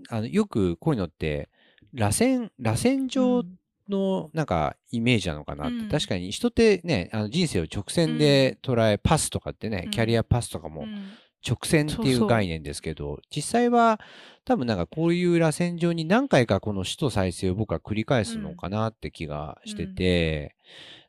[0.10, 1.50] あのよくこういうのって、
[1.94, 3.44] 螺旋、螺旋状
[3.90, 5.90] のなんかイメージなのかなって、うん。
[5.90, 9.92] 確かに人ってね、あの人生を直線で捉え、パスとかってね、うん。
[9.92, 11.12] キャリアパスとかもうん。
[11.48, 14.00] 直線っていそうそうう概念ですけど、実際は
[14.44, 20.56] 多分なんかこういう螺旋状に何回かこの死と再生を僕は繰り返すのかなって気がしてて、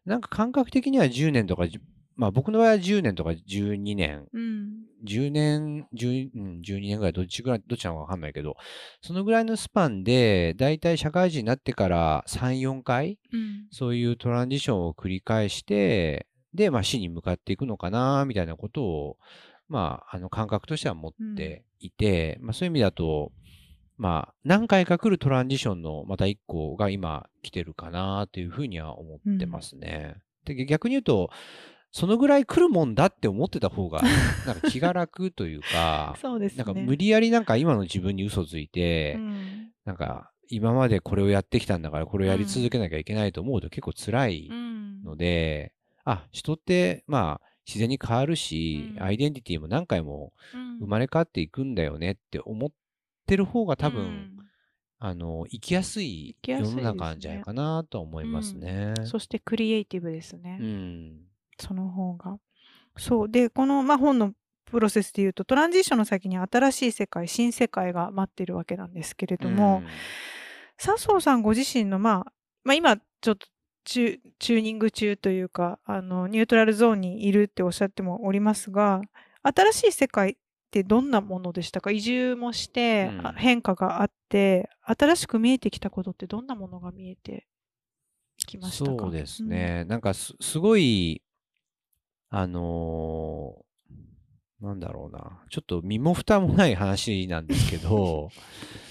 [0.04, 1.80] なんか感覚的には10年とか、じ
[2.18, 4.26] まあ僕の場合は10年とか12年。
[4.32, 4.70] うん。
[5.06, 8.56] 10年、10うん、12年ぐらい、どっちぐらい、どっちなのかわかんないけど、
[9.00, 13.68] そのぐらいのスパンで、だいたい社会人になってから3、4回、うん。
[13.70, 19.16] そういうトランジションを繰り返して、で、まあ死に向かっていくのかな、みたいなことを、
[19.68, 23.30] まあ、あの感覚としては持っていて、まあそういう意味だと、
[23.96, 30.16] まあ、何回か来るトランジションのまた一個が今来てるかなというふうには思ってますね。
[30.44, 31.30] で逆に言うと、
[31.90, 34.02] そのぐらい来るもんだって思ってた方が、
[34.46, 36.64] なんか気が楽というか、 そうですね。
[36.64, 45.72] なんか無理やりなんか今の自分に嘘ついて、うんなんか今までこれをやってきたんだから、これをやり続けなきゃいけないと思うと結構辛いうんので、
[46.04, 52.70] あ、人って、まあ、自然に変わるし、うんアイデンティティも何回もうん生まれ変わっていくんだよねって思っ
[53.26, 54.38] てる方が多分、うん
[55.00, 58.94] あの、生きやすい世の中なんじゃないかなとは思いますね。
[59.04, 60.58] そしてクリエイティブですね。
[60.60, 61.27] うん。
[61.58, 62.38] その方が。
[62.96, 63.28] そう。
[63.28, 64.32] で、この、まあ、本の
[64.64, 69.82] プロセスで言うと、トランジションの先に新しい世界、新世界が待っているわけなんですけれども、
[70.76, 72.32] 笹生さんご自身の、まあ、
[72.64, 73.46] まあ、今、ちょっと
[73.84, 79.00] チューニング中というか、あの、ニュートラルゾーンにいるっておっしゃってもおりますが、
[79.42, 80.36] 新しい世界っ
[80.70, 81.90] てどんなものでしたか？
[81.90, 87.46] 移住もして、うんあ変化があって、新しく見えてきたことってどんなものが見えて
[88.46, 88.96] きましたか？
[89.04, 89.42] そうです。
[89.42, 89.86] ね。
[89.86, 91.22] なんかす、すごい、
[92.30, 95.40] あのーなんだろうな。
[95.50, 98.30] ちょっと身も蓋もない話なんですけど、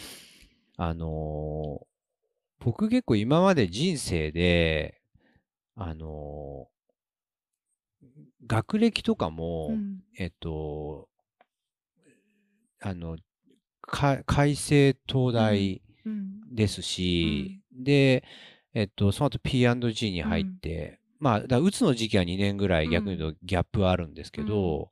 [0.77, 1.87] あのー
[2.59, 5.01] 僕結構今まで人生で、
[5.75, 8.07] あのー
[8.45, 9.99] 学歴とかも、うん。
[10.17, 11.09] えっと、
[12.81, 13.17] あの、
[13.81, 16.55] か改正東大うん。
[16.55, 18.23] ですし、で、
[18.73, 24.91] えっと、その後 P&G に入って、まあ、だつの時期は2年ぐらい逆に言うとギャップはあるんですけど、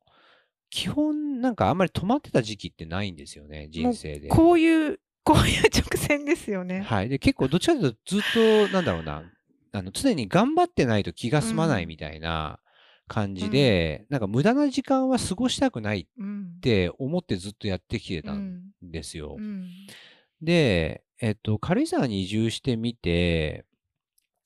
[0.69, 4.27] 基本なんかあんまり止まってた時期ってないんですよね、人生で。
[4.29, 6.81] こういう、こういう直線ですよね。
[6.81, 7.09] はい。
[7.09, 9.23] で、結構どっちかというとずっと、なんだろうな、
[9.71, 12.59] あの、常に頑張ってないと気が済まないみたいな
[13.07, 16.59] 感じで、なんか無駄な時間は過ごしたくないっうん。
[16.61, 19.35] て思ってずっとやってきてたうんんですよ。
[19.37, 19.69] うん
[20.41, 23.65] で、えっと、軽井沢に移住してみて、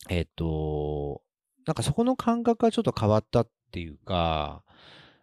[0.07, 1.21] えっと、
[1.69, 4.63] なんかそこの感覚がちょっと変わったっていうか、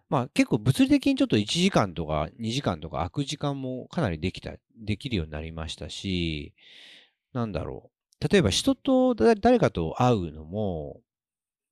[0.09, 6.55] まあ結構物理的にちょっと1時間とか2時間とか空く時間もかなりできた、できるようになりましたし、
[7.33, 7.91] なんだろ
[8.23, 8.29] う。
[8.29, 11.01] 例えば人とだ誰かと会うのも、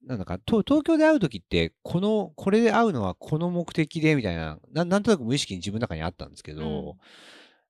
[0.05, 6.99] なんだか、と東京で会うときって、この、これで会うのはこの目的で、みたいな、ななんとなく無意識に自分の中にあったんですけど、うん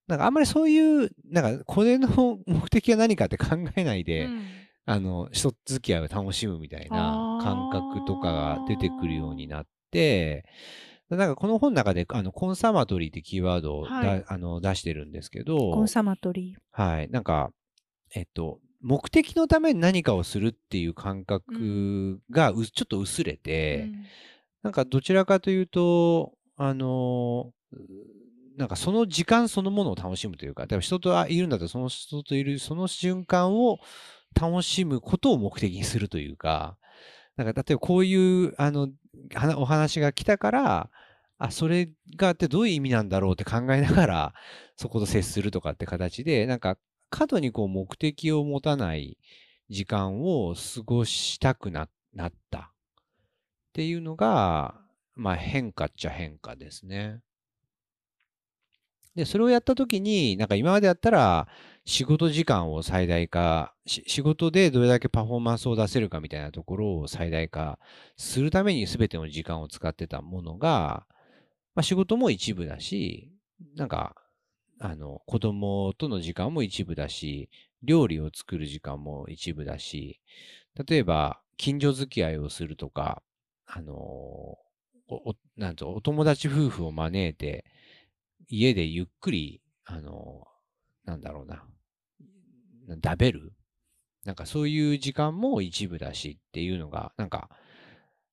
[0.07, 2.07] なんかあんまりそういう、なんかこれの
[2.45, 10.45] 目的は何かって考えないで、うんあの、人付き合いを楽しむみたいな感覚とかが出てくるようになって、
[11.09, 14.23] なんかこの本の中で、あの、コンサマトリーってキーワードをだ、はい。
[14.27, 16.59] あの出してるんですけコどン、サマトリー。
[16.71, 17.51] はい、なんか、
[18.13, 24.05] えっと、目的のために何かをするっていう感覚がう、ちょっと薄れて、うん。
[24.63, 27.77] なんかどちらかというと、あのー
[28.57, 33.79] なんかその時間そのものを楽しむというか、例えば人といるんだったらその人といるその瞬間を
[34.39, 36.77] 楽しむことを目的にするというか、
[37.37, 38.89] なんか例えばこういうあの
[39.57, 40.89] お話が来たから、
[41.37, 44.33] あ、それがってどういう意味なんだろうって考えながら、
[44.77, 46.77] そこと接するとかって形で、なんか
[47.09, 49.17] 過度にこう目的を持たない
[49.69, 52.63] 時間を過ごしたくななったっ
[53.73, 54.75] ていうのが、
[55.15, 57.21] まあ変化っちゃ変化ですね。
[59.15, 61.47] で、それをやったときに、なんか今までやったら、
[61.87, 67.77] 仕事時間を最大化、仕事でどれだけパフォーマンスを出せるかみたいなところを最大化
[68.17, 71.05] するために全ての時間を使ってたものが、
[71.75, 73.31] まあ仕事も一部だし、
[73.75, 74.15] なんか、
[74.79, 77.49] あの、子供との時間も一部だし、
[77.83, 80.19] 料理を作る時間も一部だし、
[80.87, 83.21] 例えば、近所付き合いをするとか、
[83.67, 83.93] あの、
[85.07, 87.63] おなんと、お友達夫婦を招いて、
[88.49, 90.47] 家でゆっくり、あの、
[91.05, 91.63] なんだろうな、
[93.03, 93.53] 食べる？
[94.25, 97.49] なんかそういう時間も一部だしっていうのが、なんか、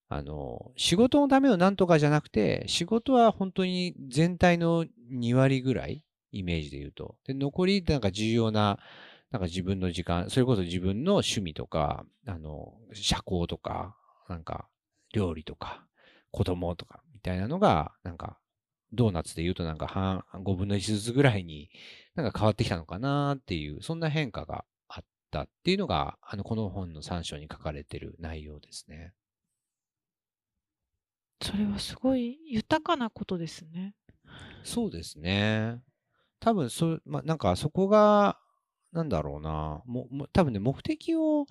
[0.08, 7.16] あの、仕事のためのなんとかじゃなくて、仕事は本当に全体の2割ぐらい、イメージで言うと。
[7.26, 8.78] で、残り、なんか重要な、
[9.30, 13.96] なんか自分の時間、それこそ自分の趣味とか、あの、社交とか、
[14.28, 14.68] なんか、
[15.12, 15.86] 料理とか、
[16.30, 18.38] 子供とか、みたいなのが、なんか、
[18.92, 21.70] ドーナツで言うとなんか半、5分の1ずつぐらいに
[22.14, 29.12] なんか変わってきたのかなっていう、そんな変化があったっていうのが、あの、この本の3章に書かれてる内容ですね。
[31.40, 33.94] それはすごい豊かなことですね。
[34.64, 35.80] そうですね。
[36.40, 38.38] 多分、そ、ま、なんかそこが、
[38.92, 39.82] なんだろうな。
[39.86, 41.46] も、も多分ね、目的を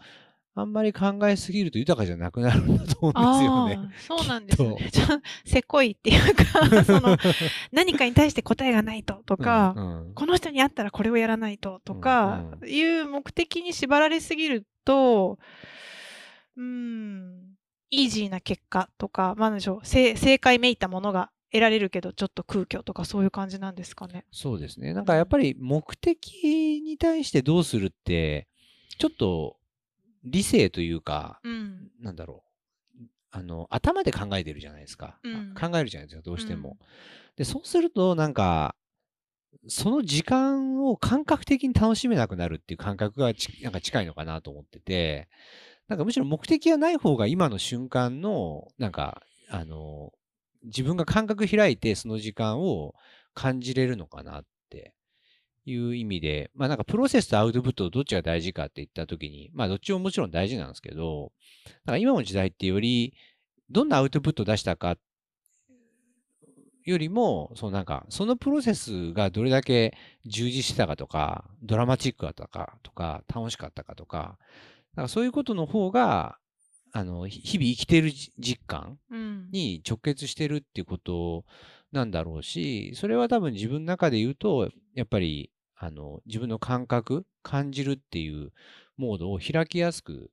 [0.54, 3.76] あんまり考えすぎると豊かじゃなくなるんだと思うんですよね。
[3.78, 4.90] ああ、そうなんですね。
[4.92, 5.06] ちょ
[5.46, 7.18] せこいっていうか、その、
[7.72, 15.40] 何かに対して答えがないととか、うんうんこの人に会ったらこれをやらないととかうんいう目的に縛られすぎると、
[16.58, 17.56] うん、
[17.90, 24.26] イージーな結果とか、まあなんでしょう、正正解めいたものが得られるけどちょっと空虚とかそういう感じなんですかね。
[24.32, 24.94] そうですね。
[24.94, 28.48] なんかやっぱり目的に対してどうするって、
[28.98, 29.58] ちょっと
[30.24, 31.92] 理性というか、うん。
[32.00, 32.44] なんだろ
[33.00, 33.04] う。
[33.32, 35.20] あの、頭で考えてるじゃないですか。
[35.24, 36.78] うん考えるじゃないですか、どうしても。
[37.36, 38.76] で、そうすると、なんか、
[39.68, 45.30] その時間を感覚的に楽しめなくなるっていう感覚がちなんか近いのかなと思ってて、
[45.88, 50.12] なんかむしろ目的がない方が今の瞬間の、なんか、あの、
[50.64, 52.94] 自分が感覚開いてその時間を
[53.34, 54.48] 感じれるのかなって
[55.66, 61.32] いう意味で、まあなんかプロセスとアウトプットどっちが大事かって言った時に、まあどっちももちろん大事なんですけど、
[61.86, 63.14] なんか今の時代ってより、
[63.70, 64.98] どんなアウトプットを出したか
[66.84, 69.96] よりも、そのなんか、そのプロセスがどれだけ
[70.26, 74.38] 充実してたかとか、ドラマチックだったかとか、楽しかったかとか、
[74.96, 76.38] なんかそういうことの方が、
[76.94, 79.50] あの、ひ日々生きているじ実感うん。
[79.52, 81.46] に直結してるっていうこと
[81.92, 88.52] なんだろうし、それは多分自分の中で言うと、やっぱり、あの、自分の感覚、感じるっていう
[88.98, 90.32] モードを開きやすく、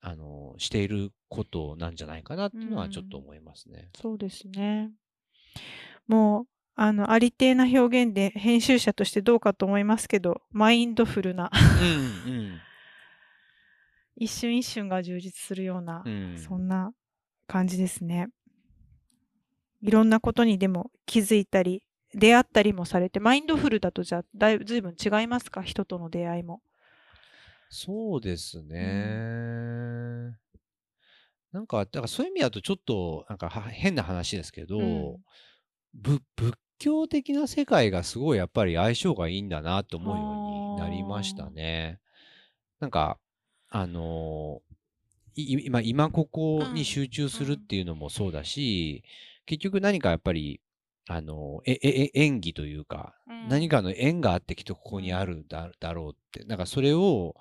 [0.00, 3.90] あの、していることなんじゃないかなっていうのはちょっと思いますね。
[4.00, 4.90] そうですね。
[6.06, 11.50] もう、あの、ありていな表現で編集者としてどうかと思いますけど、マインドフルな、
[12.26, 12.60] うん、うん。
[14.16, 16.92] 一瞬一瞬が充実するような、うんそんな
[17.46, 18.28] 感じですね。
[19.80, 21.82] いろんなことにでも気づいたり、
[22.14, 25.62] 出会ったりもされて、マインドフルだとじゃあ、だいぶ、ずいぶん違いますか？
[25.62, 26.62] 人との出会いも。
[27.68, 28.78] そうですね。
[31.52, 35.16] なんか、だからそういう意味だとちょっと、なんかは変な話ですけど、うん
[35.94, 41.98] ぶ仏教的な世界がすごいやっぱり相性がいいんだなと思うようになりましたね。
[42.78, 43.18] なんか、
[43.70, 44.60] あの
[45.34, 49.02] いい今、今ここに集中するっていうのもそうだし、
[49.48, 50.60] 結局何かやっぱり、
[51.08, 53.14] あの、え、え、え演技というか、
[53.48, 57.34] 何かの縁があってきっとここにあるだだろうって、なんかそれを、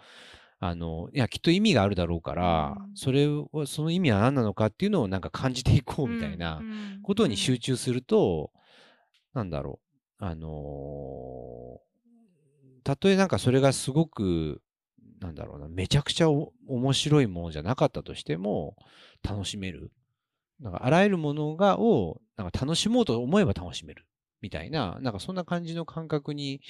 [0.60, 2.96] あの、いや、きっと意味があるだろうから、うん。
[2.96, 6.64] それを、その意味は何なのかっていうのをなんか感じていこうみたいな
[7.04, 8.52] ことに集中すると、
[9.34, 9.82] なんだろ
[10.22, 11.88] う、あのー
[12.84, 14.62] たとえなんかそれがすごく、
[15.20, 18.78] なんだろうな、めちゃくちゃお面白いものじゃなかったとしても、
[19.24, 19.92] 楽しめる。
[20.60, 24.06] なんかあらゆるものが、を、なんか楽しもうと思えば楽しめる。
[24.42, 26.62] みたいな、なんかそんな感じの感覚に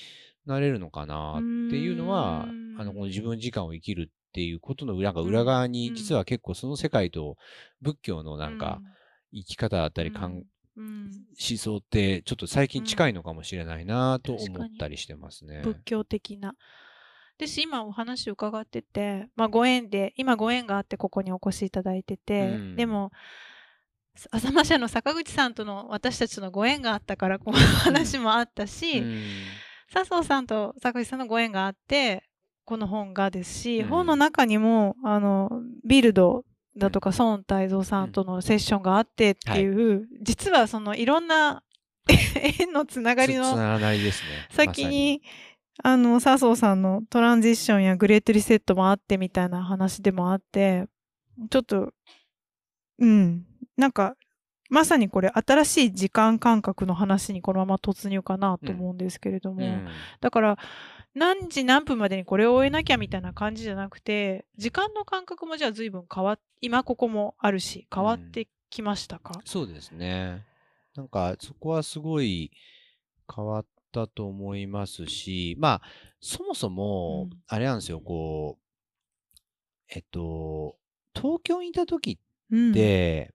[0.45, 1.43] なれるのかなって
[1.77, 2.43] いうのは
[2.77, 5.71] あの、この自分時間を生きるっていうことの裏が裏側うん。
[5.71, 7.37] に、実は結構その世界と
[7.81, 8.79] 仏教のなんか、
[9.33, 10.41] 生き方だったり、思
[11.35, 15.61] 想ってちょっと最近近いのかもしれないなと思ったりしてますね。
[15.63, 16.55] 仏教的な。
[17.37, 22.75] です今お話伺ってて、まあ、ご縁で今ご縁があってここにお越しいただいてて、うん。
[22.75, 23.11] でも
[24.31, 29.23] 浅間社の坂口さんとの私たちのご縁があったからこの話もあったし、うん。
[29.89, 32.23] 笹生さんと坂口さんのご縁があって
[32.65, 33.87] この本がですし、うん。
[33.87, 35.49] 本の中にもあの
[35.85, 36.43] ビルド
[36.77, 41.63] だとか孫泰造さんとのセッションがあってっていう、実はそのいろんな
[42.07, 44.47] 縁のつながりのつつながりですね。
[44.49, 45.21] 先に、
[45.83, 50.85] あの、笹生さんのトランジッションやグレートリセットもあってみたいな話でもあって、
[51.49, 51.93] ちょっと、
[52.99, 53.45] うん、
[53.77, 54.15] なんか、
[54.69, 59.89] まさにこれ新しい時間感覚の話にこのまま突入かなと思うんですけれども、まさにうん。
[60.19, 60.57] だから、
[61.15, 70.45] 何時何分までにこれを終えなきゃみたいな感じじゃなくて、時間の感覚もじゃあ随分変わっ、今ここもあるし、変わってきましたか、そうですね。
[70.95, 72.51] なんか、そこはすごい
[73.33, 75.81] 変わったと思いますし、まあ、
[76.19, 78.63] そもそもうん、あれなんですよ、こう、
[79.89, 80.75] えっと、
[81.15, 82.19] 東京にいた時
[82.51, 83.33] うん、って、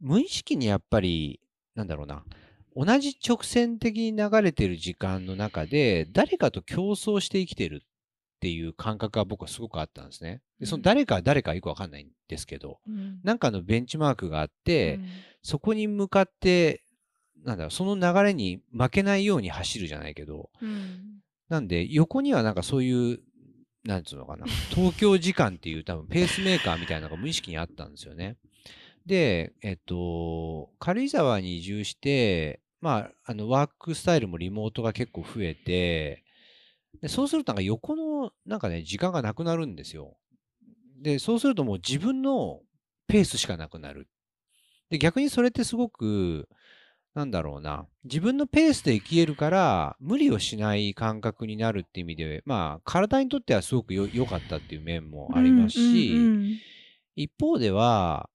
[0.00, 1.40] 無意識にやっぱり、
[1.74, 2.24] なんだろうな、
[2.76, 10.42] 同じ直線的に流れてる時間の中で、誰かと競争して生きてるっていう感覚が僕はすごくあったんですね。
[10.60, 15.08] でその誰かは誰かはよくわかんないんですけど、うん、なんかのベンチマークがあって、うん。
[15.42, 16.82] そこに向かって、
[17.44, 21.20] なんだろう、その流れに負けないように走るじゃないけど、うん。
[21.48, 23.20] なんで、横にはなんかそういう、
[23.84, 28.36] なんつうのかな、東京時間っていう多分ペースメーカーみたいなのが無意識にあったんですよね。
[29.06, 36.24] で、えっと、軽井沢に移住して、まあ、あの、ワークスタイルもリモートが結構増えて、
[37.00, 40.16] でそうするとなんか横の、なんかね、時間がなくなるんですよ。
[41.00, 42.60] で、そうするともう自分の
[43.06, 44.08] ペースしかなくなる。
[44.90, 46.48] で、逆にそれってすごく、
[47.14, 56.58] なんだろうな、自分のペースで生きれるから、無理をしない感覚になるっていう意味で、まあ、体にとってはすごくよ良かったっていう面もありますし、うん
[57.16, 58.28] 一方では、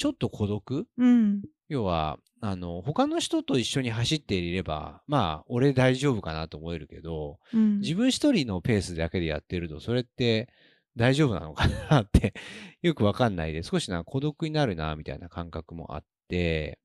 [0.00, 0.86] ちょっと孤独？
[0.96, 1.06] うん。
[1.06, 7.78] うん要は、あの、他の人と一緒に走っていれば、まあ、俺大丈夫かなと思えるけど、うん。
[7.78, 10.48] 自分一人のペースだけでやってると、それって
[10.96, 12.34] 大丈夫なのかなって、
[12.82, 16.80] よくわかんないで、少しな孤独になるな、みたいな感覚もあって、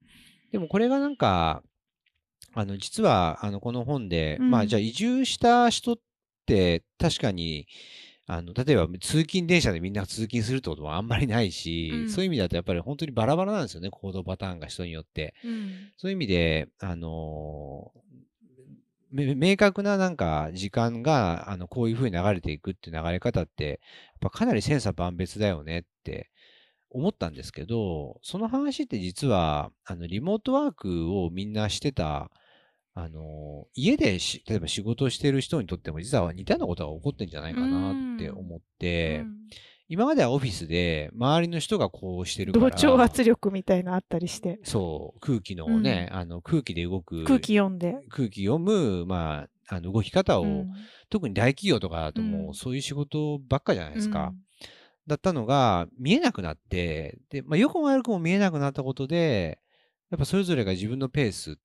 [0.51, 1.63] でもこれがなんか、
[2.53, 4.51] あの、実は、あの、この本で、うん。
[4.51, 5.97] まあ、じゃあ移住した人っ
[6.45, 7.65] て、確かに、
[8.27, 15.35] あの、例えば通勤電車でみんな通勤するってことはあんまりないし、うんそういう意味だとやっぱり本当にバラバラなんですよね、行動パターンが人によって。
[15.43, 17.91] うんそういう意味で、あの
[19.11, 23.79] め明確ななんか時間が、あの、こういう風に流れていくって流れ方って、やっ
[24.21, 26.31] ぱかなり千差万別だよねって
[26.89, 32.31] 思ったんですけど、その話って実は、あの、リモートワークをみんなしてた、
[32.97, 39.35] あの家でし、例えば仕事をしている人にとっても実は似たようなことが起こってんじゃないかなって思って、うん。
[39.89, 47.95] 今まではオフィスで周りの人がこうしてるから、同調圧力みたいなのあったりして、そう、空気のね、あの空気で動く、空気読んで。
[48.09, 50.71] 空気読む、まあ、あの動き方を、うん。
[51.09, 52.49] 特に大企業とかだともうん。
[52.51, 54.31] うそういう仕事ばっかじゃないですか。
[54.31, 54.37] うん。
[55.05, 59.59] だったのが見えなくなって、で、まあ、よくも悪くも見えなくなったことで、
[60.11, 61.59] やっぱそれぞれが自分のペース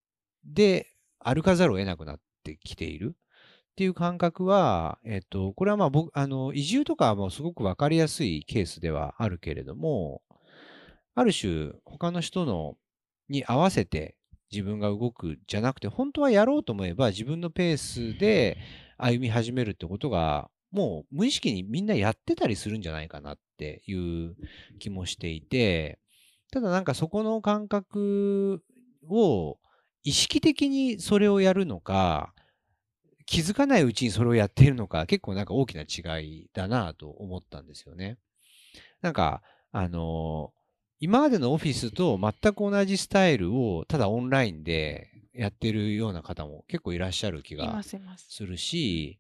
[0.44, 0.88] で
[1.20, 3.16] 歩かざるを得なくなってきている。
[3.72, 10.22] っていう感覚は、えっと、これはまあ僕、あの、移住とかはもうすごくわかりやすいケースではあるけれども、
[11.14, 12.76] ある種他の人の
[13.28, 14.16] に合わせて
[14.50, 18.58] 自分が動くじゃなくて、本当はやろうと思えば自分のペースで
[18.98, 24.36] 歩み始めるってことが、もう無意識にみんなやってたりするんじゃないかなっていう
[24.78, 25.98] 気もしていて、
[26.52, 28.62] ただなんかそこの感覚
[29.08, 29.58] を
[30.02, 32.34] 意識的にそれをやるのか、
[33.26, 38.18] 気づかないうちにそれをやっているのか、結構なんか大きな違いだなと思ったんですよね。
[39.02, 39.42] なんか、
[39.72, 40.52] あの
[40.98, 47.82] 今までのオフィスと全く同じスタイルをただオンラインでやってるような方も結構いらっしゃる気いが。
[48.28, 49.18] するし、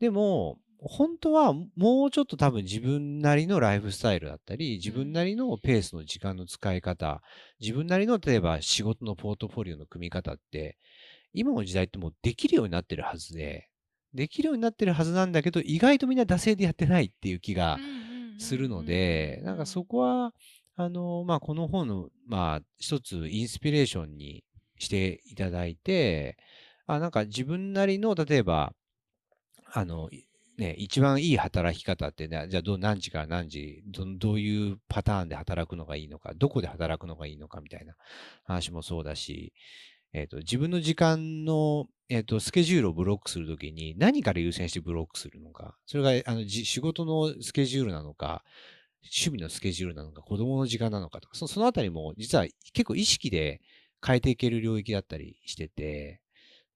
[0.00, 7.22] でも、本当はもうちょっと多分自分なりのライフスタイルだったり、自分なりのペースの時間の使い方、
[7.60, 10.76] 自分なりの例えば仕事のポートフォリオの組み方って、
[11.32, 13.68] 今の時代ってもうできるようになってるはずで、
[14.12, 17.78] できるようになってるはずなんだけど、意外とみんな惰性でやってないっていう気が
[18.38, 20.34] するので、なんかそこは、
[20.74, 24.42] あの、まあ、この本の、まあ、一つインスピレーションに
[24.78, 26.36] していただいて、
[26.86, 28.72] あ、なんか自分なりの、例えば、
[29.72, 30.24] あの、い
[30.62, 37.94] ね、一番いい働き方ってね、じゃあど何時から何時ど、どういうパターンで働くのがいいのか、どこで働くのがいいのかみたいな
[38.44, 39.52] 話もそうだし、
[40.12, 48.44] えっ、と、自分の時間の、えっ、と、スケジュールをブロックするときに何から優先してブロックするのか、それが、あの、仕事のスケジュールなのか、
[49.04, 53.60] 趣味のスケジュールなのか、子供の時間なのかとか、そそのあたりも実は結構意識で
[54.04, 56.20] 変えていける領域だったりしてて、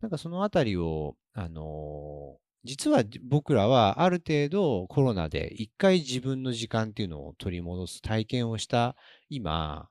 [0.00, 8.96] なんかそのあたりを、あの実は僕らはある程度コロナで一回自分の時間っていうのを取り戻す体験をした
[9.28, 9.88] 今、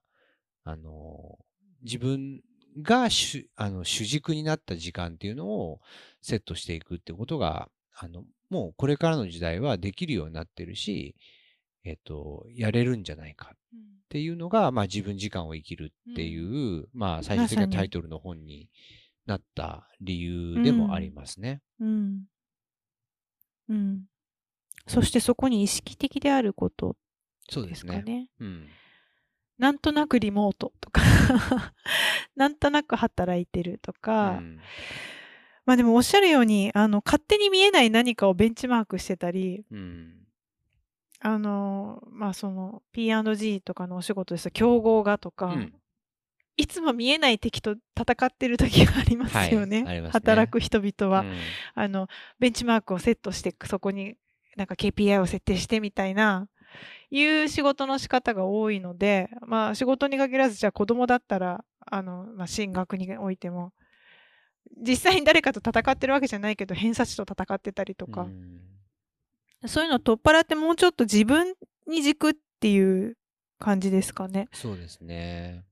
[0.64, 1.46] あのー
[1.84, 2.42] 自分
[2.82, 5.82] が主あの主軸になった時間っていうのを
[6.22, 11.16] セットしていくってことが、あの、もうこれからの時代はできるようになってるし、
[11.84, 13.58] えっと、やれるんじゃないかっ
[14.10, 18.70] ていうのが、まあ自分時間を生きるっていう、まあ最終的なタイトルの本に
[19.26, 21.62] なった理由でもありますね。
[21.80, 21.88] うん。
[21.88, 22.24] うん。
[24.88, 26.96] そしてそこに意識的であることで
[27.50, 28.00] そうですすね。
[28.00, 28.30] かね。
[28.40, 28.68] うん。
[29.58, 31.02] なんとなくリモートとか、
[32.36, 34.60] なんとなく働いてるとうか、ん。
[35.66, 40.28] まあでもおっしゃるように、あの、勝手に見えない何かをベンチマークしてたり、うん。
[41.22, 45.74] あの、まあその P&G とかのお仕事ですと、競合がとか、うん
[46.58, 49.84] いつも見えない敵と戦ってる時がありますよね。
[49.84, 51.34] はいね働く人々は、うん
[51.74, 52.08] あの、
[52.40, 54.16] ベンチマークをセットして、そこに
[54.56, 56.48] なんか KPI を設定してみたいな、
[57.12, 63.74] いう仕事の仕方が多いので、まあ仕事に限らず、じゃあ子供だったら、あの、まあ進学においても、
[64.78, 68.62] 実際に誰かと戦ってるわけじゃないけど、偏差値と戦ってたりとか、うん
[69.68, 71.56] そういうのを取っ払ってもうちょっと自分
[71.88, 73.18] に軸っていう
[73.58, 74.48] 感じですかね。
[74.54, 75.64] そうですね。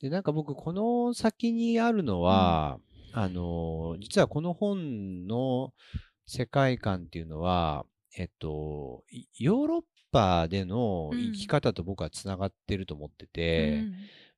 [0.00, 2.78] で、なんか僕、この先にあるのは、
[3.12, 5.72] あの、実はこの本の
[6.26, 7.86] 世界観っていうのは、
[8.16, 9.82] えっと、いヨーロッ
[10.12, 13.94] パでの生き方と僕はつながってると思ってて、うんま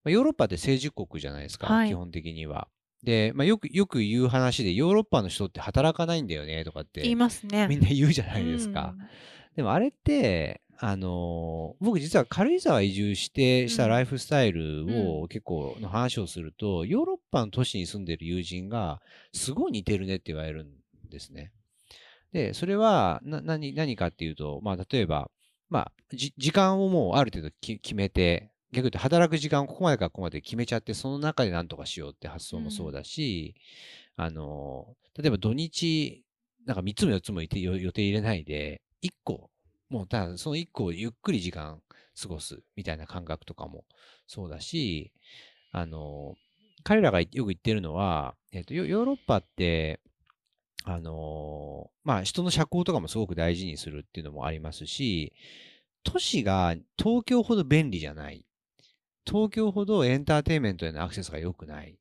[0.06, 2.68] あ、ヨーロッパって成熟国じゃないですか、はい基本的には。
[3.02, 7.68] で、まあ、よく、よく言う話で、ヨーロッパの人って働かないんだよね、とかって、言いますね。
[7.68, 8.94] みんな言うじゃないですか。
[9.54, 19.00] でもあれって、あのー僕実は軽井沢移住してしたうんライフスタイルうを結構の話をすると、ヨーロッパの都市に住んでる友人が
[19.32, 20.70] すごい似てるねって言われるん
[21.10, 21.52] ですね。
[22.32, 25.30] で、それはな何何かっていうと、まあ例えば、
[25.68, 33.54] まあじ時間をもうある程度き決めて、逆に言うと働く時間をここまでからここまで決めちゃって、その中で何とかしようって発想もそうだし、
[34.16, 36.22] あのー、例えば土日、
[36.66, 39.50] なんか3つも4つも予定入れないで、1個、
[39.88, 41.80] もうただその1個をゆっくり時間
[42.20, 43.84] 過ごすみたいな感覚とかも
[44.26, 45.12] そうだし、
[45.72, 46.34] あの、
[46.84, 50.00] 彼らがよく言ってるのは、えっと、ヨヨーロッパって、
[50.84, 55.32] あのーまあ、人の社交とかもすごく大事にするっていうのもありますし、
[56.02, 58.44] 都市が東京ほど便利じゃない。
[59.26, 61.98] 東京ほどエンターテインメントへのアクセスが良くない。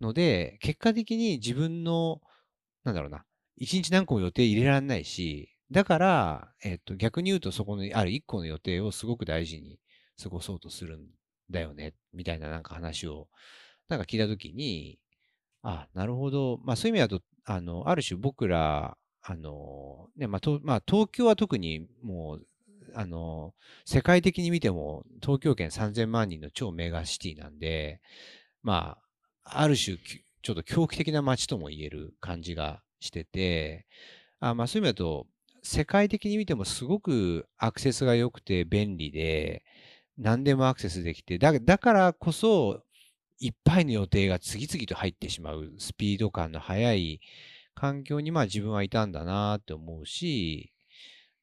[0.00, 2.20] ので、結果的に自分の、
[2.84, 3.24] なんだろうな、
[3.56, 9.78] 一日何個も予定入れられないし、だから、えっと、逆に言うとそこにある一個の予定をすごく大事に
[10.22, 11.06] 過ごそうとするん
[11.50, 13.28] だよね、みたいななんか話を、
[13.88, 14.98] なんか聞いたときに、
[15.62, 16.58] あ、なるほど。
[16.64, 22.46] まあそういう意味だと、あの、ある種僕ら、あの、ね、まあ、とまあ、東京は特にもう、
[22.94, 23.54] あの、
[23.84, 28.00] 世界的に見ても東京圏3000万人の超メガシティなんで、
[28.62, 28.98] ま
[29.44, 29.98] あ、ある種、
[30.42, 33.86] ちょっと狂気的な街とも言える感じがしてて、
[34.40, 35.26] あまあそういう意味だと、
[35.62, 39.64] 世界的に見てもすごくアクセスが良くて便利で、
[40.18, 42.82] 何でもアクセスできて、だだからこそ、
[43.40, 47.20] いっぱいの予定が次々と入ってしまうスピード感の速い
[47.74, 50.72] 環境にまあ自分はいたんだなって思うし、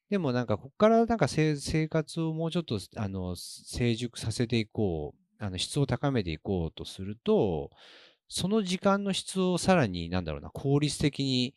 [0.08, 7.70] でもなんかここからなんか生活をもうちょっとあの成熟させていこう、あの質を高めていこうとすると、
[8.28, 11.54] その時間の質をさらになんだろうな、効率的に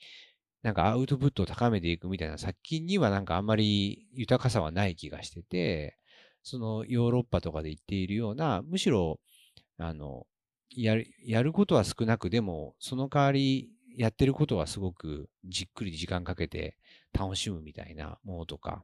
[0.63, 5.97] なんかアウトプットを高めていくみたいな先にはなんかあんまり豊かさはない気がしてて、
[6.41, 9.19] そのヨーロッパとかで言っているような、むしろ、
[9.77, 10.25] あの、
[10.69, 16.77] やる、やることは少なく、でも、その代わり、やってることはすごくじっくり時間かけて
[17.13, 18.83] 楽しむみたいなものとか、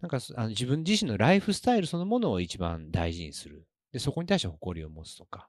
[0.00, 3.66] なんかあの自分自身のライフスタイルそのものを一番大事にする。
[3.90, 5.48] で、そこに対して誇りを持つとか、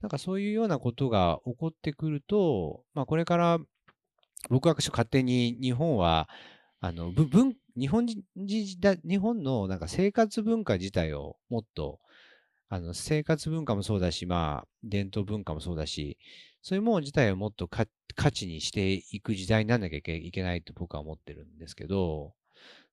[0.00, 3.58] なんかそういうようなことが起こってくると、まあこれから
[4.48, 6.28] 僕は勝手に日本は、
[6.80, 12.00] あの、文、日本人、日本のなんか生活文化自体をもっと、
[12.68, 16.18] あの、生活文化もそうだし、まあ、伝統文化もそうだし、
[16.62, 17.86] そういうもの自体をもっと価
[18.32, 22.34] 値にしていく時代にならなきゃいけいけないと僕は思ってるんですけど、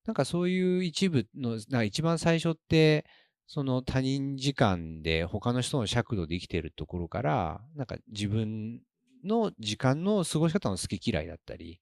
[0.05, 3.05] なんかそういう一部の、なんか一番最初って、
[3.47, 8.81] その他人時間で他の人の尺度で生きてるところから、なんか自分
[9.23, 11.79] の時間の過ごし方の好き嫌いだったり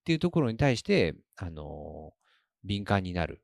[0.00, 2.12] っていうところに対して、あの、
[2.64, 3.42] 敏感になる。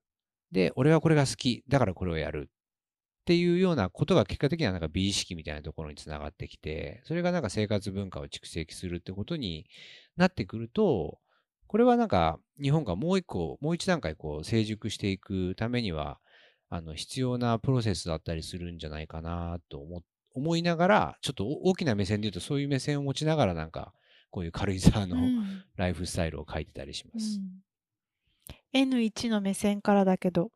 [0.53, 1.65] で、俺はこれが好き。
[1.69, 2.51] だからこれをやる。
[2.51, 9.67] っていうようなことが結果的にはなんか美意識みたいなところにつながってきて、それがなんか生活文化を蓄積するってことに
[10.17, 11.19] なってくると、
[11.67, 16.21] これはなんか日本がもう一個、もう一段階こう成熟していくためには、
[16.69, 20.03] あの必要なプロセスだったりするんじゃないかなと思っ
[20.37, 23.93] 思いながら、ちょっと大きな目線で言うとそういう目線を持ちながらなんか、
[24.31, 27.41] こういう軽井沢のうんライフスタイルを書いてたりします。
[28.75, 30.51] うん、N1 の目線からだけど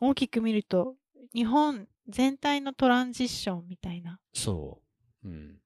[0.00, 0.96] 大きく見ると
[1.32, 4.80] 日本全体のトランジッションみたいなそ
[5.24, 5.28] う。
[5.28, 5.58] うん。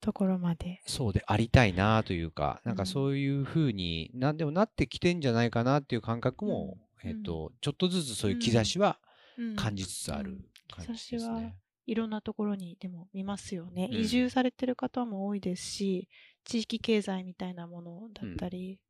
[0.00, 0.80] ところまで。
[0.86, 8.98] そうでありたいなというか、なんうんかそういうふうに、なんでもなってきてんじゃないかなっていう感覚も、うんえっと、ちょっとずつそういう兆しは
[9.38, 10.38] うん感じつつある
[10.78, 11.56] うん感じです兆しはね。
[11.86, 13.88] いろんなところにでも見ますよね。
[13.90, 14.00] うん。
[14.00, 16.08] 移住されてる方も多いですし
[16.44, 18.80] 地域経済みたいなものだったり、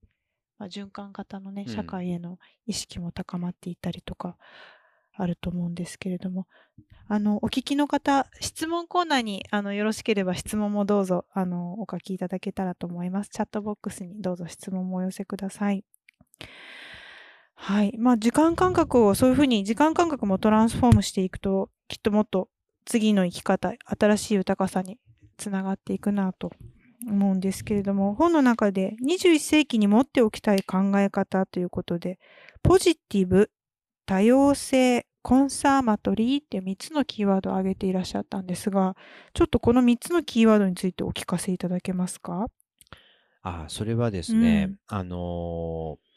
[0.58, 1.74] まあ、循環型のねうん。
[1.74, 4.36] 社会への意識も高まっていたりとか
[5.14, 6.46] あると思うんですけれども。
[7.12, 13.30] あのお聞きの方質問コーナーにあのよろしければ質問もどうぞあのお書きいただけたらと思います。
[13.30, 15.84] チャットボックスにどうぞ質問もお寄せください
[17.62, 17.94] はい。
[17.98, 22.48] まあ時間感覚をそういうふうに時間感覚もトランスフォームしていくときっともっと
[22.86, 24.98] 次の生き方新しい豊かさに
[25.36, 26.52] つながっていくなと
[27.06, 32.18] 思うんですけれども本の中で21世紀に持っておきたい考え方ということで
[32.62, 33.50] ポジティブ
[34.06, 38.96] 多様性コンサーマトリーって3つのキーワードを挙げていらっしゃったんですが
[39.34, 42.46] ちょっとこの3つのキーワードについてお聞かせいただけますか？
[43.42, 44.76] あそれはですね、うん。
[44.88, 46.09] あのー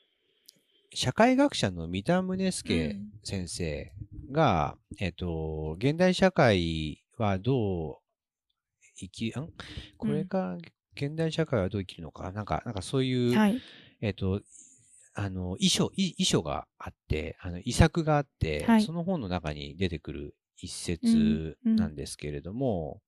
[0.94, 3.10] 社会学者の三田宗介うん。
[3.24, 3.92] 先生
[4.32, 7.96] が、えっと、現代社会はどう
[8.98, 9.32] 生き、ん？
[9.98, 10.58] これか、
[10.96, 13.58] 現代社会はどう生きるのか、なんか、なんかそういう、はい。
[14.02, 14.42] えっと、
[15.16, 18.84] あの、遺書、い遺書があって、あの、遺作があって、はい。
[18.84, 20.68] その本の中に出てくる一
[21.04, 21.08] うん。
[21.08, 21.76] 節うん。
[21.76, 23.02] なんですけれども、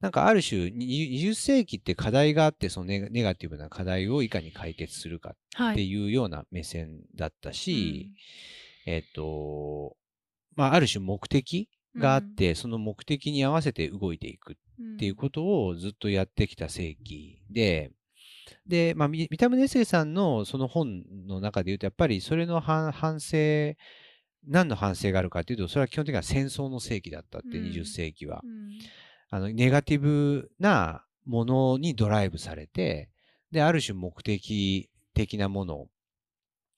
[0.00, 5.90] なんかある種、に20世紀って課題があって、そのネガティブな課題をいかに解決するかってはい。
[5.90, 8.10] いうような目線だったし、
[8.86, 9.96] えっと、
[10.54, 17.92] まあ、ある種目的があって、その目的に合わせて動いていくっっていうことをずっとやってきた世紀で、
[18.66, 23.74] で、まあ、み三田宗介さんのその本の中で言うと、やっぱりそれの反反省、
[24.46, 27.70] 何の反省があるかというと、それは基本的には戦争の世紀だったって、うん。
[27.70, 28.42] 20世紀は。
[28.44, 28.78] うん
[29.30, 33.10] あの、ネガティブなものにドライブされて、
[33.50, 35.86] で、ある種目的的なもの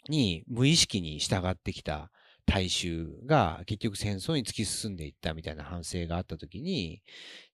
[0.08, 2.10] に無意識に従ってきた
[2.46, 7.02] 大衆が結局戦争に突き進んでいったみたいな反省があったときに、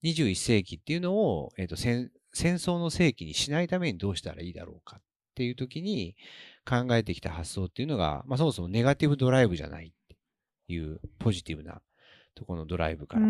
[0.05, 5.03] 21世紀っていうのを、えっ、と戦、争の世紀にしないためにどうしたらいいだろうかっ
[5.34, 6.14] ていうときに
[6.64, 10.16] 考えてきた発想っていうのが、まあそもそもネガティブドライブじゃないって
[10.72, 11.82] いうポジティブな
[12.36, 13.26] ところのドライブから。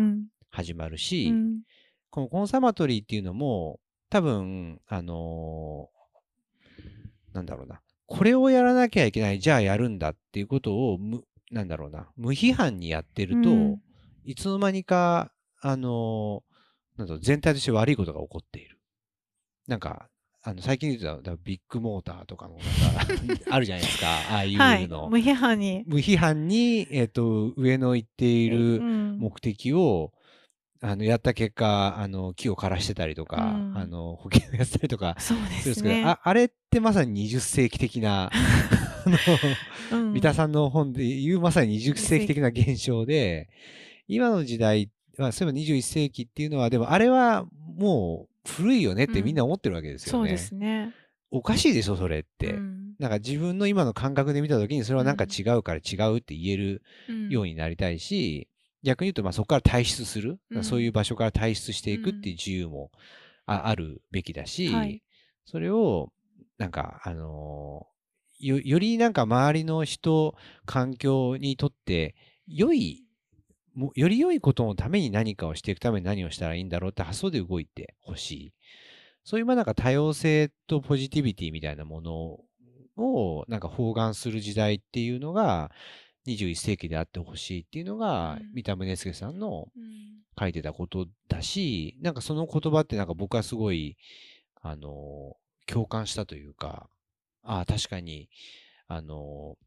[0.55, 1.61] 始まるし、うん
[2.09, 7.81] このコンサマトリーっていうのも、多分、あのーなんだろうな。
[8.05, 12.07] これをやらなきゃいけない、じゃあやるんだっていうことを、む、なんだろうな。
[12.15, 13.81] 無批判にやってると、うん
[14.23, 18.79] いつの間にか、あのーなんだろう全体として悪いことが起こっている。
[19.67, 20.07] なんか、
[20.41, 24.07] あの、最近言うと、だビッグモーターとかの、なんか、 あるじゃないですか。
[24.31, 24.87] ああいうはい。
[24.87, 25.09] の。
[25.09, 25.83] 無批判に。
[25.85, 30.13] 無批判に、えっ、と、上の言っている、うん目的を、
[30.81, 33.39] あの、やった結果、あの、木を枯らしてたりとか、う
[33.73, 36.03] んあの、保険をやってたりとかそうするんでですすけど、ね。
[36.05, 39.09] ああれってまさに20世紀的な、 あ
[39.91, 43.49] の、うん三田さんの本で言うまさに20世紀的な現象で、
[44.07, 47.45] 今の時代は、そういえば21世紀っていうのは、でもあれは
[47.77, 50.19] もう古いよねってみんな思ってるわけですよね。
[50.19, 50.93] そうですね。
[51.31, 52.53] おかしいでしょ、それって。
[52.53, 58.47] うんなんか自分の今の感覚で見たときにそれはなんか違うから違うって言えるうんようになりたいし、
[58.85, 60.63] 逆に言うと、まあそこから退出する、うん。
[60.63, 62.91] そういう場所から退出していくっていう自由も
[63.45, 65.01] ああるべきだし、はい。
[65.45, 66.11] それを、
[66.57, 67.95] なんか、あのー
[68.39, 72.15] よ、よりなんか周りの人、環境にとって、
[72.47, 73.03] 良い、
[73.73, 78.53] もより良いことのために何かをしていくために何をしたらいいんだろうって発想で動いてほしい。
[79.25, 82.39] そういうまあなんか多様性とポジティビティみたいなもの
[82.95, 85.71] をなんか包含する時代っていうのが
[86.27, 88.51] 21世紀であってほしいっていうのがうん。
[88.53, 93.97] 三田宗介さんのうん書いてたことだし、なんかその言葉ってなんか僕はすごい、
[94.61, 96.89] あの、共感したというか、
[97.43, 98.29] ああ、確かに、
[98.87, 99.57] あの、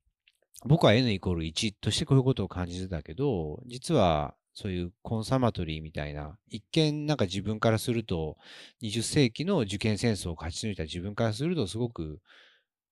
[0.67, 8.37] 僕は N イコール1としてこういうことを感じてたけど、実はそういうコンサマトリーみたいな、一見なんか自分からすると、
[8.83, 12.21] 20世紀の受験戦争を勝ち抜いた自分からするとすごく、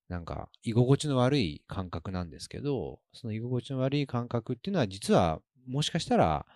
[0.08, 6.46] なんか居心地の悪い感覚なんですけど、その居心地の悪い感覚っていうのは実はもしかしたら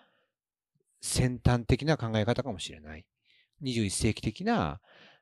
[1.01, 3.05] 先端的な考え方かもしれない。
[3.63, 4.79] 21世紀的な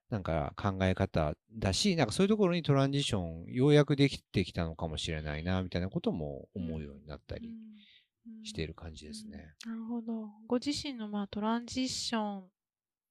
[0.10, 7.50] なんか考え方だし、なんかそういうところにトランジションようやくできてきたのかもしれないな、みたいなことも思うようになったり
[8.44, 9.54] している感じですね。
[9.66, 10.30] なるほど。
[10.48, 12.44] ご自身のまあトランジション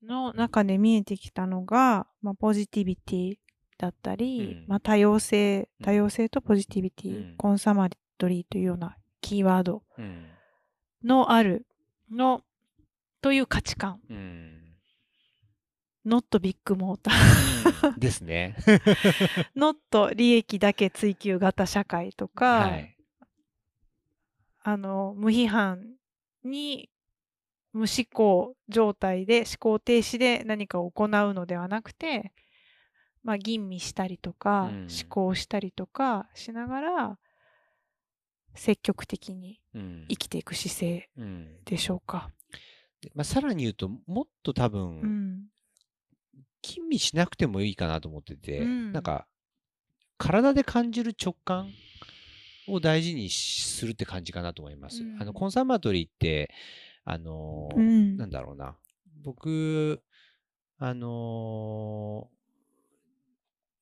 [0.03, 3.39] の中で見えてきたのが、まあ、ポジティビティ
[3.79, 10.27] だったり、うんまあ、多様性、うん多様性とポジティビティ、うんコンサマトリーというようなキーワードうん。
[11.05, 11.67] のある
[12.11, 12.43] の
[13.21, 14.01] という価値観。
[14.11, 14.59] うん。
[16.07, 17.99] not ビッグモーター。
[17.99, 18.57] ですね。
[19.57, 22.97] not 利益だけ追求型社会とか、はい。
[24.63, 25.95] あの無批判
[26.45, 26.91] に
[27.73, 32.33] 無思考状態で思考停止で何かを行うのではなくて、
[33.23, 34.79] まあ、吟味したりとか、うん。
[34.83, 37.19] 思考したりとかしながら
[38.55, 40.07] 積極的にうん。
[40.09, 41.65] 生きていく姿勢うん。
[41.65, 42.31] でしょうか。
[43.01, 45.45] でまあ、さらに言うと、もっと多分、うん。
[46.63, 48.93] 吟味しなくてもいいかなと思ってて、うん。
[48.93, 49.27] なんか、
[50.17, 51.71] 体で感じる直感
[52.67, 55.03] を大事にするって感じかなと思います。
[55.05, 55.23] うん。
[55.23, 56.51] あの、コンサバトリーって、
[57.05, 58.17] あのーうん。
[58.17, 58.77] なんだろうな。
[59.23, 60.03] 僕、
[60.79, 62.38] あのー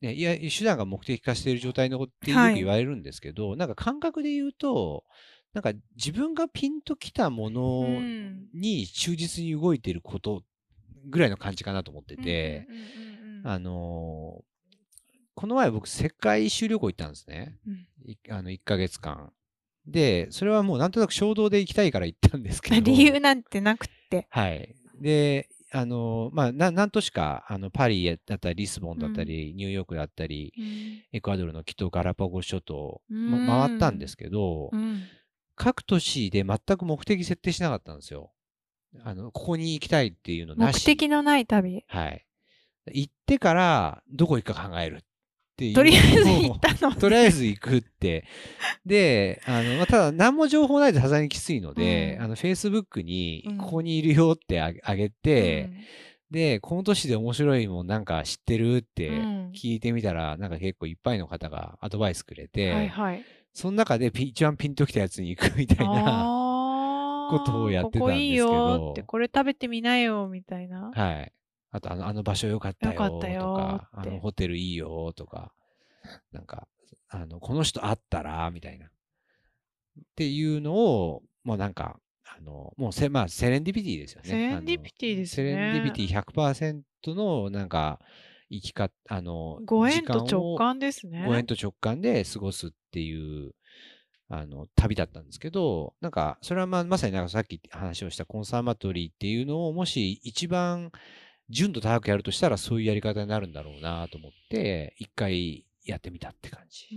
[0.00, 5.04] ね、いや、手段が目的化している状態のことってよくはい言われるんですけど、なんか感覚で言うと、
[5.54, 10.42] なんか自分がピンときたものうんに忠実に動いていること
[11.08, 12.66] ぐらいの感じかなと思ってて、
[13.44, 14.56] あのー
[15.36, 17.58] この前僕世界一周旅行行ったんですね。
[17.66, 19.32] うんいあの、1ヶ月間。
[19.86, 22.80] で、それはもうなんとなく衝動で行きたいから行ったんですけど。
[22.90, 24.26] 理由なんてなくって。
[24.30, 24.74] はい。
[24.98, 30.66] で、あの、まあ、な何都市か、あの、パリだったり、リスボンだったり、ニューヨークだったり、うん
[31.12, 35.02] エクアドルのキトガラパゴス諸島、うんま回ったんですけど、うん
[35.58, 38.30] 各都市で全く目的設定しなかったんですよ。
[39.02, 40.84] あの、ここに行きたいっていうのな目し。
[40.84, 41.82] 的のない旅。
[41.88, 42.26] はい。
[42.92, 44.98] 行ってから、どこ行くか考えるっ
[45.74, 46.94] とりあえず行ったの。
[46.96, 48.24] とりあえず行くって。
[48.84, 55.76] で、あの、まあ、ただ何も情報ないとさすがにきついので、うんあの、Facebook にうん、ここにいるよってあげて、うん
[56.30, 63.24] で、この年で面白いもんなんか知ってるってうん聞いてみたら、なんか結構いっぱいの方がアドバイスくれて、はいはい。
[63.52, 70.90] その中でピ一番ピンときたやつに行くみたいな、ことをやってたんですけどここいいよって、これ食べてみなよ、みたいな。
[70.94, 71.32] はい。
[71.76, 75.52] あと、あの、あの場所良かったよ良かったよとか、ってあのホテルいいよとか、
[76.32, 76.68] なんか、
[77.08, 78.86] あの、この人会ったら、みたいな。
[78.86, 78.88] っ
[80.16, 84.28] ていうのを、もうなんか、あの、もうせ、まあ、セレンディピティですよね。
[84.28, 88.00] セレンディピティですねセレンディピティ100%の、なんか、
[88.50, 91.24] 生き方、あの、ご縁と直感ですね。
[91.26, 93.54] ご縁と直感で過ごすっていう、
[94.28, 100.90] あの、旅だったんですけど、なんか、それはまあ、まさになんかさっき話をしたコンサーマトリーっていうのを、もし一番
[101.48, 106.96] 純度高くやるとしたら、そういうやり方になるんだろうなと思って、一回やってみたって感うじ。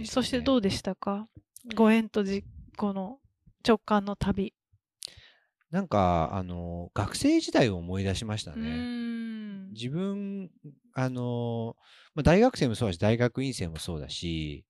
[0.00, 1.28] ねそしてどうでしたか？
[1.74, 2.44] ご縁とじ
[2.76, 3.18] この
[3.66, 4.52] 直感の旅。
[5.70, 8.78] なんか、あの、学生時代を思い出しましたうね。
[8.78, 10.50] ん自分、
[10.92, 11.74] あの、
[12.14, 14.64] まあ、大学生もそうだし、大学院生もそうだし、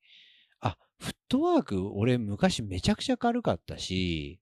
[0.61, 4.41] あ、フットワーク、俺昔めちゃくちゃ軽かったし、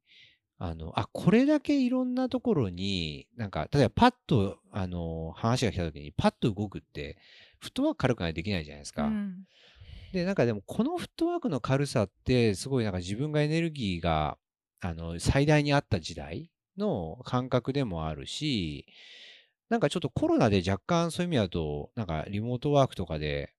[0.64, 7.18] あの、あ、これだけいろんなところに、なんか、例えばパッと、あの、話が来た時にパッと動くって、
[7.58, 9.06] フットワーク軽くないとできないじゃないですか。
[9.06, 9.44] うん
[10.12, 14.36] で、なんかでも、このフットワークの軽さって、すごいなんか自分がエネルギーが、
[14.80, 18.84] あの、最大にあった時代の感覚でもあるし、
[19.70, 23.54] なんかちょっとコロナで若干そういう意味だと、なんかリモートワークとかで、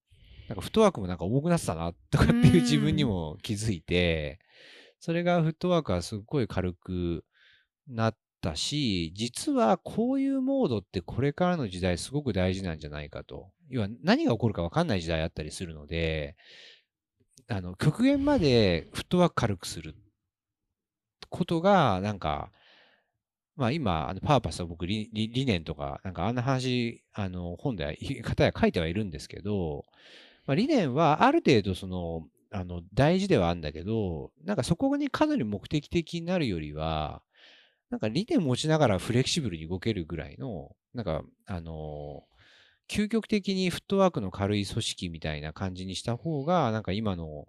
[0.47, 4.39] なんかフットワークもなんか重くなってたな、とかっていう自分にも気づいて、
[5.04, 7.26] それがフットワークはすっごい軽く
[7.89, 13.51] なったし、実はこういうモードってこれからの時代すごく大事なんじゃないかと。
[13.68, 16.38] 要は何が起こるか分かんない時代あったりするので、
[17.49, 19.93] あの、極限までフットワーク軽くする
[21.28, 22.49] ことが、なんか、
[23.58, 27.91] まあ今、あのパーパスは僕理、理理念とか、なんかあんな話、あの、本では、
[28.24, 29.84] 方や書いてはいるんですけど、
[30.45, 37.24] まあ理念はある程度その、あの、大事ではあるんだけど、なんかそこにかなり目的的になるよりは、
[37.89, 42.24] なんか理念持ちながらフレキシブルに動けるぐらいの、なんか、あの、
[42.89, 47.47] 究極的にフットワークの軽い組織みたいな感じにした方が、なんか今の、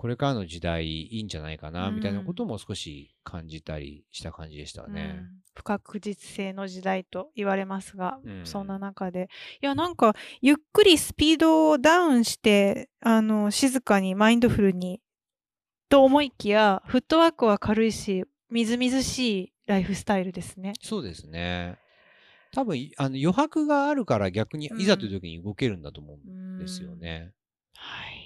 [0.00, 5.16] これからの時代いいんじゃないかな、うんみたいなことも少し感じたりした感じでしたね。
[5.18, 9.28] うん不確実性の時代と言われますが、うんそんな中で
[9.60, 15.02] いやなんかゆっくりスピードをダウンしてあの静かにマインドフルに
[15.90, 20.72] と思いきやフットワークは軽いしみずみずしいライフスタイルですね。
[20.80, 21.76] そうですね。
[22.52, 27.32] 多分、いあの余白があるから逆にうんいざという時に動けるんだと思うんですよね。
[27.74, 28.19] はい。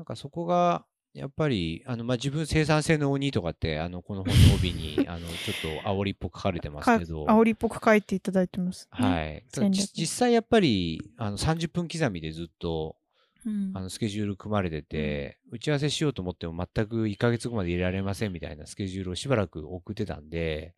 [0.00, 9.44] なんかそこが、やっぱり、あの、まあ、自分生産性の鬼とかって、あの、この本の帯に、 あの、ちょっと煽りっぽく書かれてますけど、煽りっぽく書いていただいてます、はい。
[9.92, 12.96] 実際やっぱり、あの、30分刻みでずっと、
[13.44, 13.72] うん。
[13.74, 20.74] あの、スケジュール組まれてて、打ち合わせしようと思っても全く1ヶ月後まで入れられませんみたいなスケジュールをしばらく送ってたんで、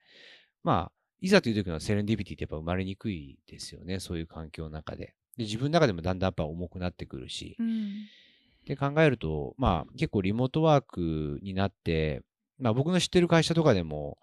[0.64, 5.14] まあ、いざという時のセレンディピティってやっぱ生まれにくいですよね、そういう環境の中で。
[5.36, 8.08] で、自分の中でもだんだんやっぱ重くなってくるし、うん
[8.62, 12.22] って考えると、まあ結構リモートワークになって、
[12.58, 14.18] まあ僕の知ってる会社とかでも、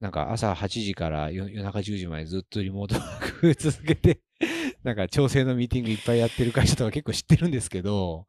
[0.00, 4.20] なんか朝8時から夜中10時までずっとリモートワーク続けて、
[4.82, 8.26] なんか調整のミーティングいっぱいやってる会社とか結構知ってるんですけど、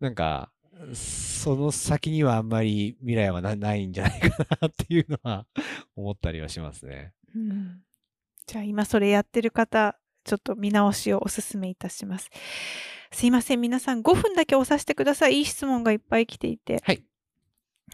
[0.00, 0.52] なんか、
[0.94, 5.46] その先にはあんまり未来はなないんじゃないかなっていうのは
[5.96, 7.12] 思ったりはしますね。
[7.34, 7.82] うん
[8.46, 12.30] じゃあ今それやってる方、ちょっと見直しをお勧めいたします。
[13.16, 15.38] すいません、皆さん5分だけ押させてください。
[15.38, 16.82] いい質問がいっぱい来ていて。
[16.84, 17.02] はい。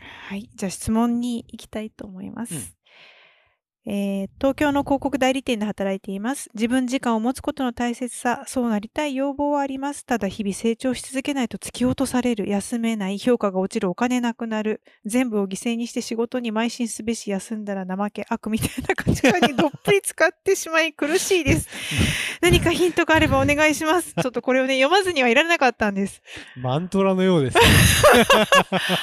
[0.01, 0.51] はい。
[0.53, 2.55] じゃあ質問に行きたいと思います。
[2.57, 2.82] うん
[3.87, 6.51] えー東京の広告代理店で働いています。
[6.55, 10.05] 自分時間を持つことの大切さ、そうなりたい要望はあります。
[10.05, 21.69] ただ日々成長し続けないと突き落とされる、休めない、評価が落ちる、お金なくなる、全部を犠牲にして仕事に邁進すべし、休んだら怠け、悪みたいな価値観にどっぷり使ってしまい苦しいです。
[22.43, 24.13] 何かヒントがあればお願いします。
[24.21, 26.21] ちょっとこれをね、読まずにはいられなかったんです。
[26.57, 27.63] マントラのようです、ね。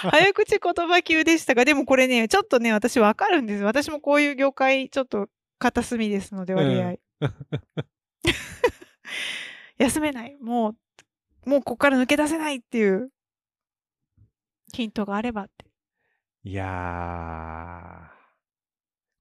[0.12, 3.64] 早口言葉級でしたが、でもこれね、ちょっとね、私わかるんです。
[3.64, 6.96] 私もこういう業界、ちょっと、片隅ですので、割合。
[9.78, 10.38] 休めない。
[10.40, 10.76] も
[11.46, 13.12] う、もうここから抜け出せないっていう
[14.74, 15.66] ヒントがあればって。
[16.44, 18.20] いやー、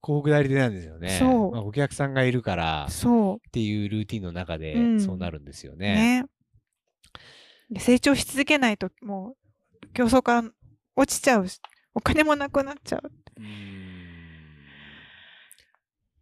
[0.02, 1.10] 広告代理店なんですよね。
[1.18, 5.76] そうまあ、お客さんがいるからっそていうルーティンの中でうんそうなるんですよう。
[5.76, 6.22] ね。
[6.22, 6.26] ね。
[7.70, 9.36] で成長し続けないと、も
[9.82, 10.50] う、競争から
[10.96, 11.60] 落ちちゃうし、
[11.94, 13.12] お金もなくなっちゃう。
[13.38, 13.87] うーん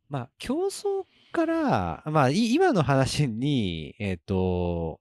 [0.08, 5.00] まあ、競争から、まあ、い今の話に、えっ、と、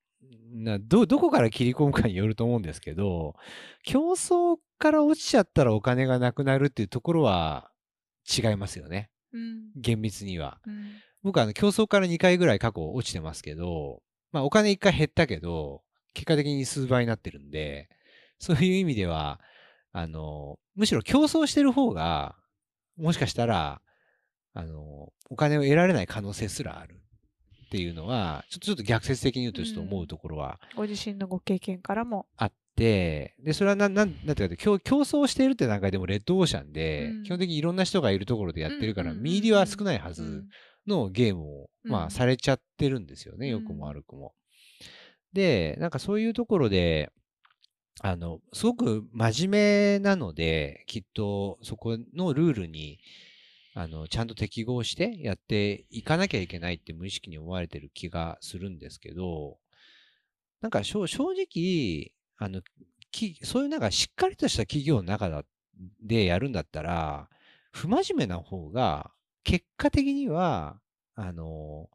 [0.53, 3.35] など、どこから切り込むかによると思うんですけど、
[3.83, 7.69] 競争から落ちちゃったらお金がなくなるっていうところは
[8.25, 9.09] 違いますよね。
[9.33, 9.71] うん。
[9.75, 10.59] 厳密には。
[10.65, 10.91] うん。
[11.23, 14.01] 僕はあの競争から2回ぐらい過去落ちてますけど、
[14.31, 15.81] まあお金1回減ったけど、
[16.13, 17.89] 結果的に数倍になってるんで、
[18.39, 19.39] そういう意味では、
[19.91, 22.35] あの、むしろ競争してる方が、
[22.97, 23.81] もしかしたら、
[24.55, 26.95] あの、お金を得られない可能性すらある
[27.65, 32.25] っていうのは、ちょっとちょっと逆説的に言うとちょっと思うところはご自身のご経験からも。
[32.37, 40.49] あって、で、それはなん、なん、なんていうか競、競争しているって段階でもレッドオーシャンで、うん基本的にいろんな人がいるところでやってるから、うんうんうんうん見入りは少ないはずうん
[40.87, 44.33] のゲームを、まあ、うんされちゃってるんですよね、良くも悪くも。
[45.33, 47.11] で、なんかそういうところで、
[48.01, 52.99] あの、すごく真面目なので、きっとそこのルールに、
[53.77, 59.57] あの、ちゃんと適合してやっていかなきゃいけないって無意識に思われてる気がするんですけど、
[60.61, 62.61] なんか正正直、あの、
[63.11, 65.43] きそういうなんかしっかりとした企業の中だ
[66.01, 67.29] でやるんだったら、
[67.71, 69.11] 不真面目な方が、
[69.43, 70.79] 結果的には、
[71.15, 71.89] あの、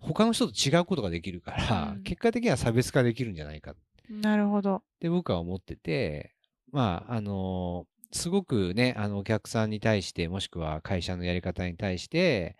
[0.00, 3.76] 他の人と違うことができるから、うん結果的には差別化できるんじゃないかっ
[4.10, 4.82] なるほど。
[5.00, 6.34] て僕は思ってて、
[6.72, 12.56] まあ、あの、すごくね、あの、お客さんに対して、もしくは会社のやり方に対して、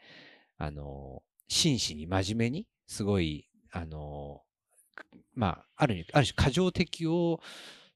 [0.58, 4.42] あの、真摯に真面目に、すごい、あの、
[5.34, 7.40] まあ、ある意味、ある種過剰適応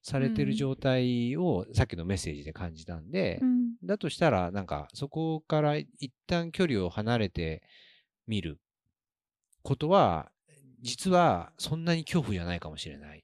[0.01, 3.75] されてるうん状態を、さっきのメッセージで感じたんで、うん。
[3.83, 7.63] だとしたら、なんか、そこから一旦距離を離れて
[8.27, 8.59] みる
[9.63, 10.31] ことは、
[10.81, 13.23] 実はそんなに恐怖じゃないかもしれない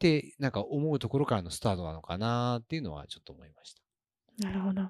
[0.00, 3.82] って、なんか思うところからのスタートなのかなっていうのはちょっと思いました。
[4.46, 4.88] なるほど。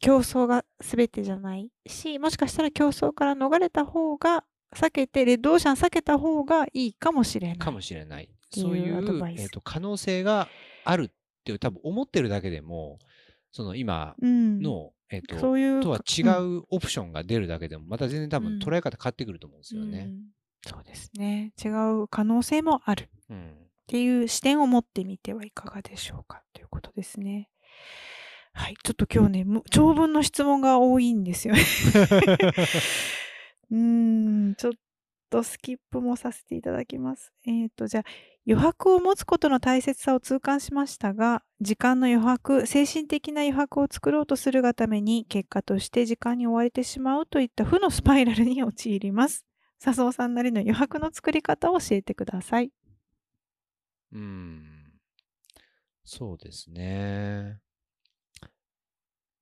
[0.00, 7.58] 競争が全てじゃないし、もしかしたら競争から逃れた方が、避けて、レッドオーシャン避けた方がいいかもしれない。
[7.58, 8.28] かもしれない。
[8.52, 10.48] そういうえー、と可能性が
[10.84, 11.10] あるっ
[11.44, 12.98] ていう、多分思ってるだけでも、
[13.52, 14.60] その今うん。
[14.60, 20.06] の、えっ、と、そういうとは違うんうオプションが出るだけでも、また全然多分うん捉え方変わってくると思うんですよね。
[20.08, 20.34] うん
[20.66, 21.52] そうですね。
[21.62, 23.10] 違う可能性もある。
[23.28, 23.63] うん。
[23.84, 27.50] っていう視点を持ってみてはいかがでしょうかということですね。
[28.54, 28.76] はい。
[28.82, 31.60] ちょっと今日ね、む長文の質問が多いんですよね。
[33.70, 34.72] うーん、ちょっ
[35.28, 37.32] とスキップもさせていただきます。
[37.44, 38.04] えっ、と、じゃあ、
[38.46, 49.44] 余白を持つことの大切さを痛感しましたが、時間の余白、精神的な余白を作ろうとするがために、結果として時間に追われてしまうといった負のスパイラルに陥ります。
[49.80, 52.70] 笹尾さんなりの余白の作り方を教えてください。
[54.14, 54.92] うん。
[56.04, 57.60] そうですね。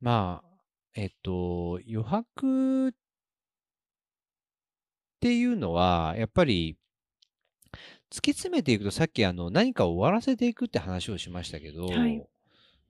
[0.01, 0.49] まあ、
[0.95, 2.93] えっと、余白っ
[5.21, 6.77] ていうのは、やっぱり、
[8.11, 12.27] 突き詰めていくと、さっきあの、何かを終わらせていくって話をしましたけど、はい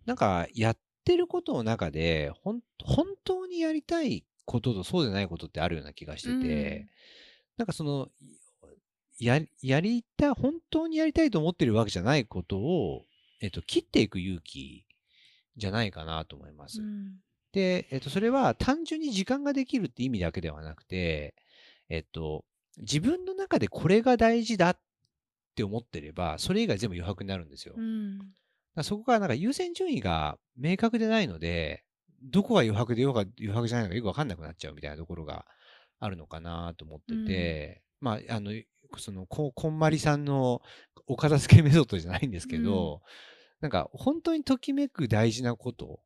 [0.07, 6.87] なんか、やってることの中で、ほん、本当にやりたいこととそうでないことってあるような気がしてて、
[7.57, 8.09] なんかその、
[9.25, 13.05] や、やりたい、本当にやりたいと思ってるわけじゃないことを、
[13.41, 14.85] えっと、切っていく勇気
[15.57, 16.81] じゃないかなと思います。
[16.81, 17.17] うん
[17.53, 21.35] で、えっと、それは単純に時間ができるって意味だけではなくて、
[21.91, 22.47] えっと、
[22.79, 24.79] 自分の中でこれが大事だっ
[25.55, 27.75] て思ってれば、それ以外全部余白になるんですよ。
[27.77, 28.19] うん
[28.75, 31.85] らそこがなんか優先順位が明確でないので、
[32.23, 35.45] どこが余白でようが余白じゃないのかよくわかんなくなっちゃうみたいなところが
[36.01, 38.53] あるのかなと思ってて、まあ、あの、
[39.01, 40.63] その、ここんまりさんの
[41.07, 43.03] お片付けメソッドじゃないんですけど、
[43.61, 46.01] なんか本当にときめく大事なこと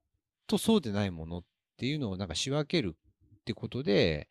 [0.47, 1.45] とそうでないものっ
[1.79, 2.97] ていうのをなんか仕分ける
[3.41, 4.29] ってことで、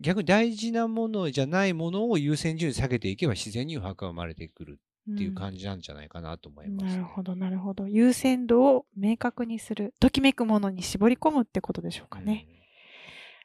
[0.00, 4.80] 逆に大事なものじゃないものを優先順位下げていけば自然に余白が生まれてくる
[5.12, 7.88] っていう感じなんじゃないかなと思います、ねなるほど、なるほど。
[7.88, 9.94] 優先度を明確にする。
[10.00, 12.46] ときめくものに絞り込むってことでしょうかね。
[12.48, 12.61] あ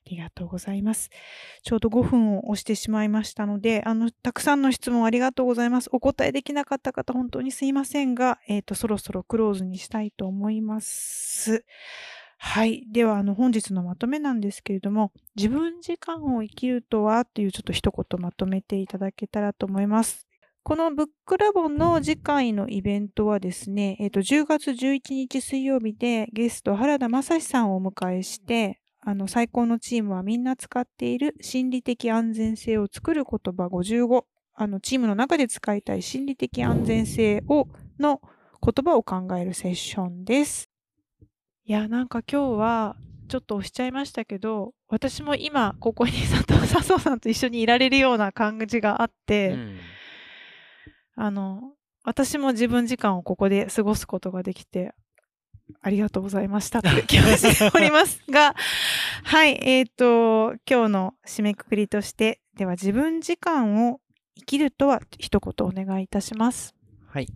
[0.07, 1.09] りがとうございます。
[1.63, 5.89] ちょうど5分を押してしまいましたので、あの、たくさんの質問ありがとうございます。
[5.91, 11.65] お答えできなかった方、本当にすいませんが、えっ、と、そろそろクローズにしたいと思います。
[12.39, 12.83] はい。
[12.91, 20.27] では、あの、本日のまとめなんですけれども、自分時間を生きるとはっていうちょっと一言まとめていただけたらと思います。
[20.63, 34.25] このブックラボの次回のイベントはですね、えっ、と、10月11日水曜日でゲスト原田正史さんをお迎えして、あの、最高のチームはみんな使っている心理的安全性を作る言葉55。
[34.53, 38.19] あの、チームの中で使いたい心理的安全性を、の
[38.61, 40.69] 言葉を考えるセッションです。
[41.63, 42.97] いや、なんか今日は
[43.29, 49.77] ちょっと押しちゃいましたけど、私も今ここに佐藤笹生さんと一緒にいられるような感じがあって、うん
[51.15, 51.61] あの、
[52.03, 54.93] 私も自分時間をここで過ごすことができて、
[55.81, 58.55] ありがとうございましたって気持ちでおりますが、
[59.23, 64.01] はい、えっ、と、今日の締めくくりとして、では自分時間を
[64.35, 66.75] 生きるとは一言お願いいたします。
[67.07, 67.27] はい。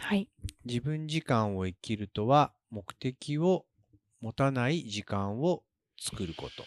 [0.00, 0.28] はい。
[0.64, 3.66] 自分時間を生きるとは、目的を
[4.20, 5.62] 持たない時間を
[5.98, 6.64] 作ること。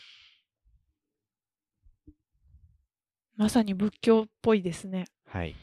[3.36, 5.06] まさに仏教っぽいですね。
[5.26, 5.56] はい。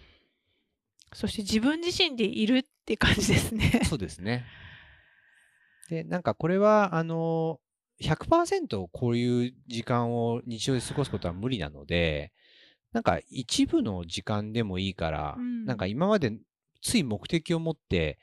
[1.13, 3.83] そして自分自身でいるって感じですね。
[3.85, 4.47] そうですね。
[5.91, 7.61] で、なんかこれは、あの、
[8.01, 12.33] 100%こういう時間を日常で過ごすことは無理なので、
[12.93, 16.33] なんか一部の時間でもいいから、うんなんか今まで
[16.81, 18.19] つい目的を持って、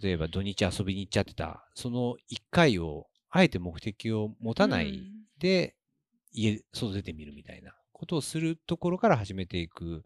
[0.00, 5.74] 例えば土日遊びに行っちゃってた、その1回を、あえて目的を持たないで、
[6.32, 10.04] 家、外出てみるみたいなことをするところから始めていく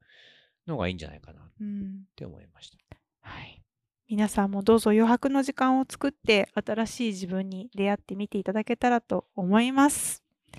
[0.66, 1.66] のがいいんじゃないかなっうん。
[1.66, 2.78] うんて思いました。
[3.20, 3.59] はい。
[4.10, 10.24] 皆さんもどうぞ余白の時間を作って新しい自分に出会ってみていただけたらと思います。
[10.52, 10.58] あ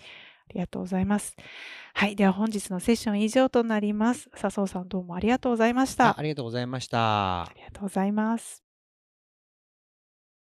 [0.53, 1.35] りがとうございます。
[1.93, 2.15] はい。
[2.15, 4.29] では本日のセッション以上となります。
[4.35, 6.11] 笹生さんどうもありがとうございました。
[6.11, 7.51] あありがとうございましたあ。
[7.53, 8.70] りがとうございます。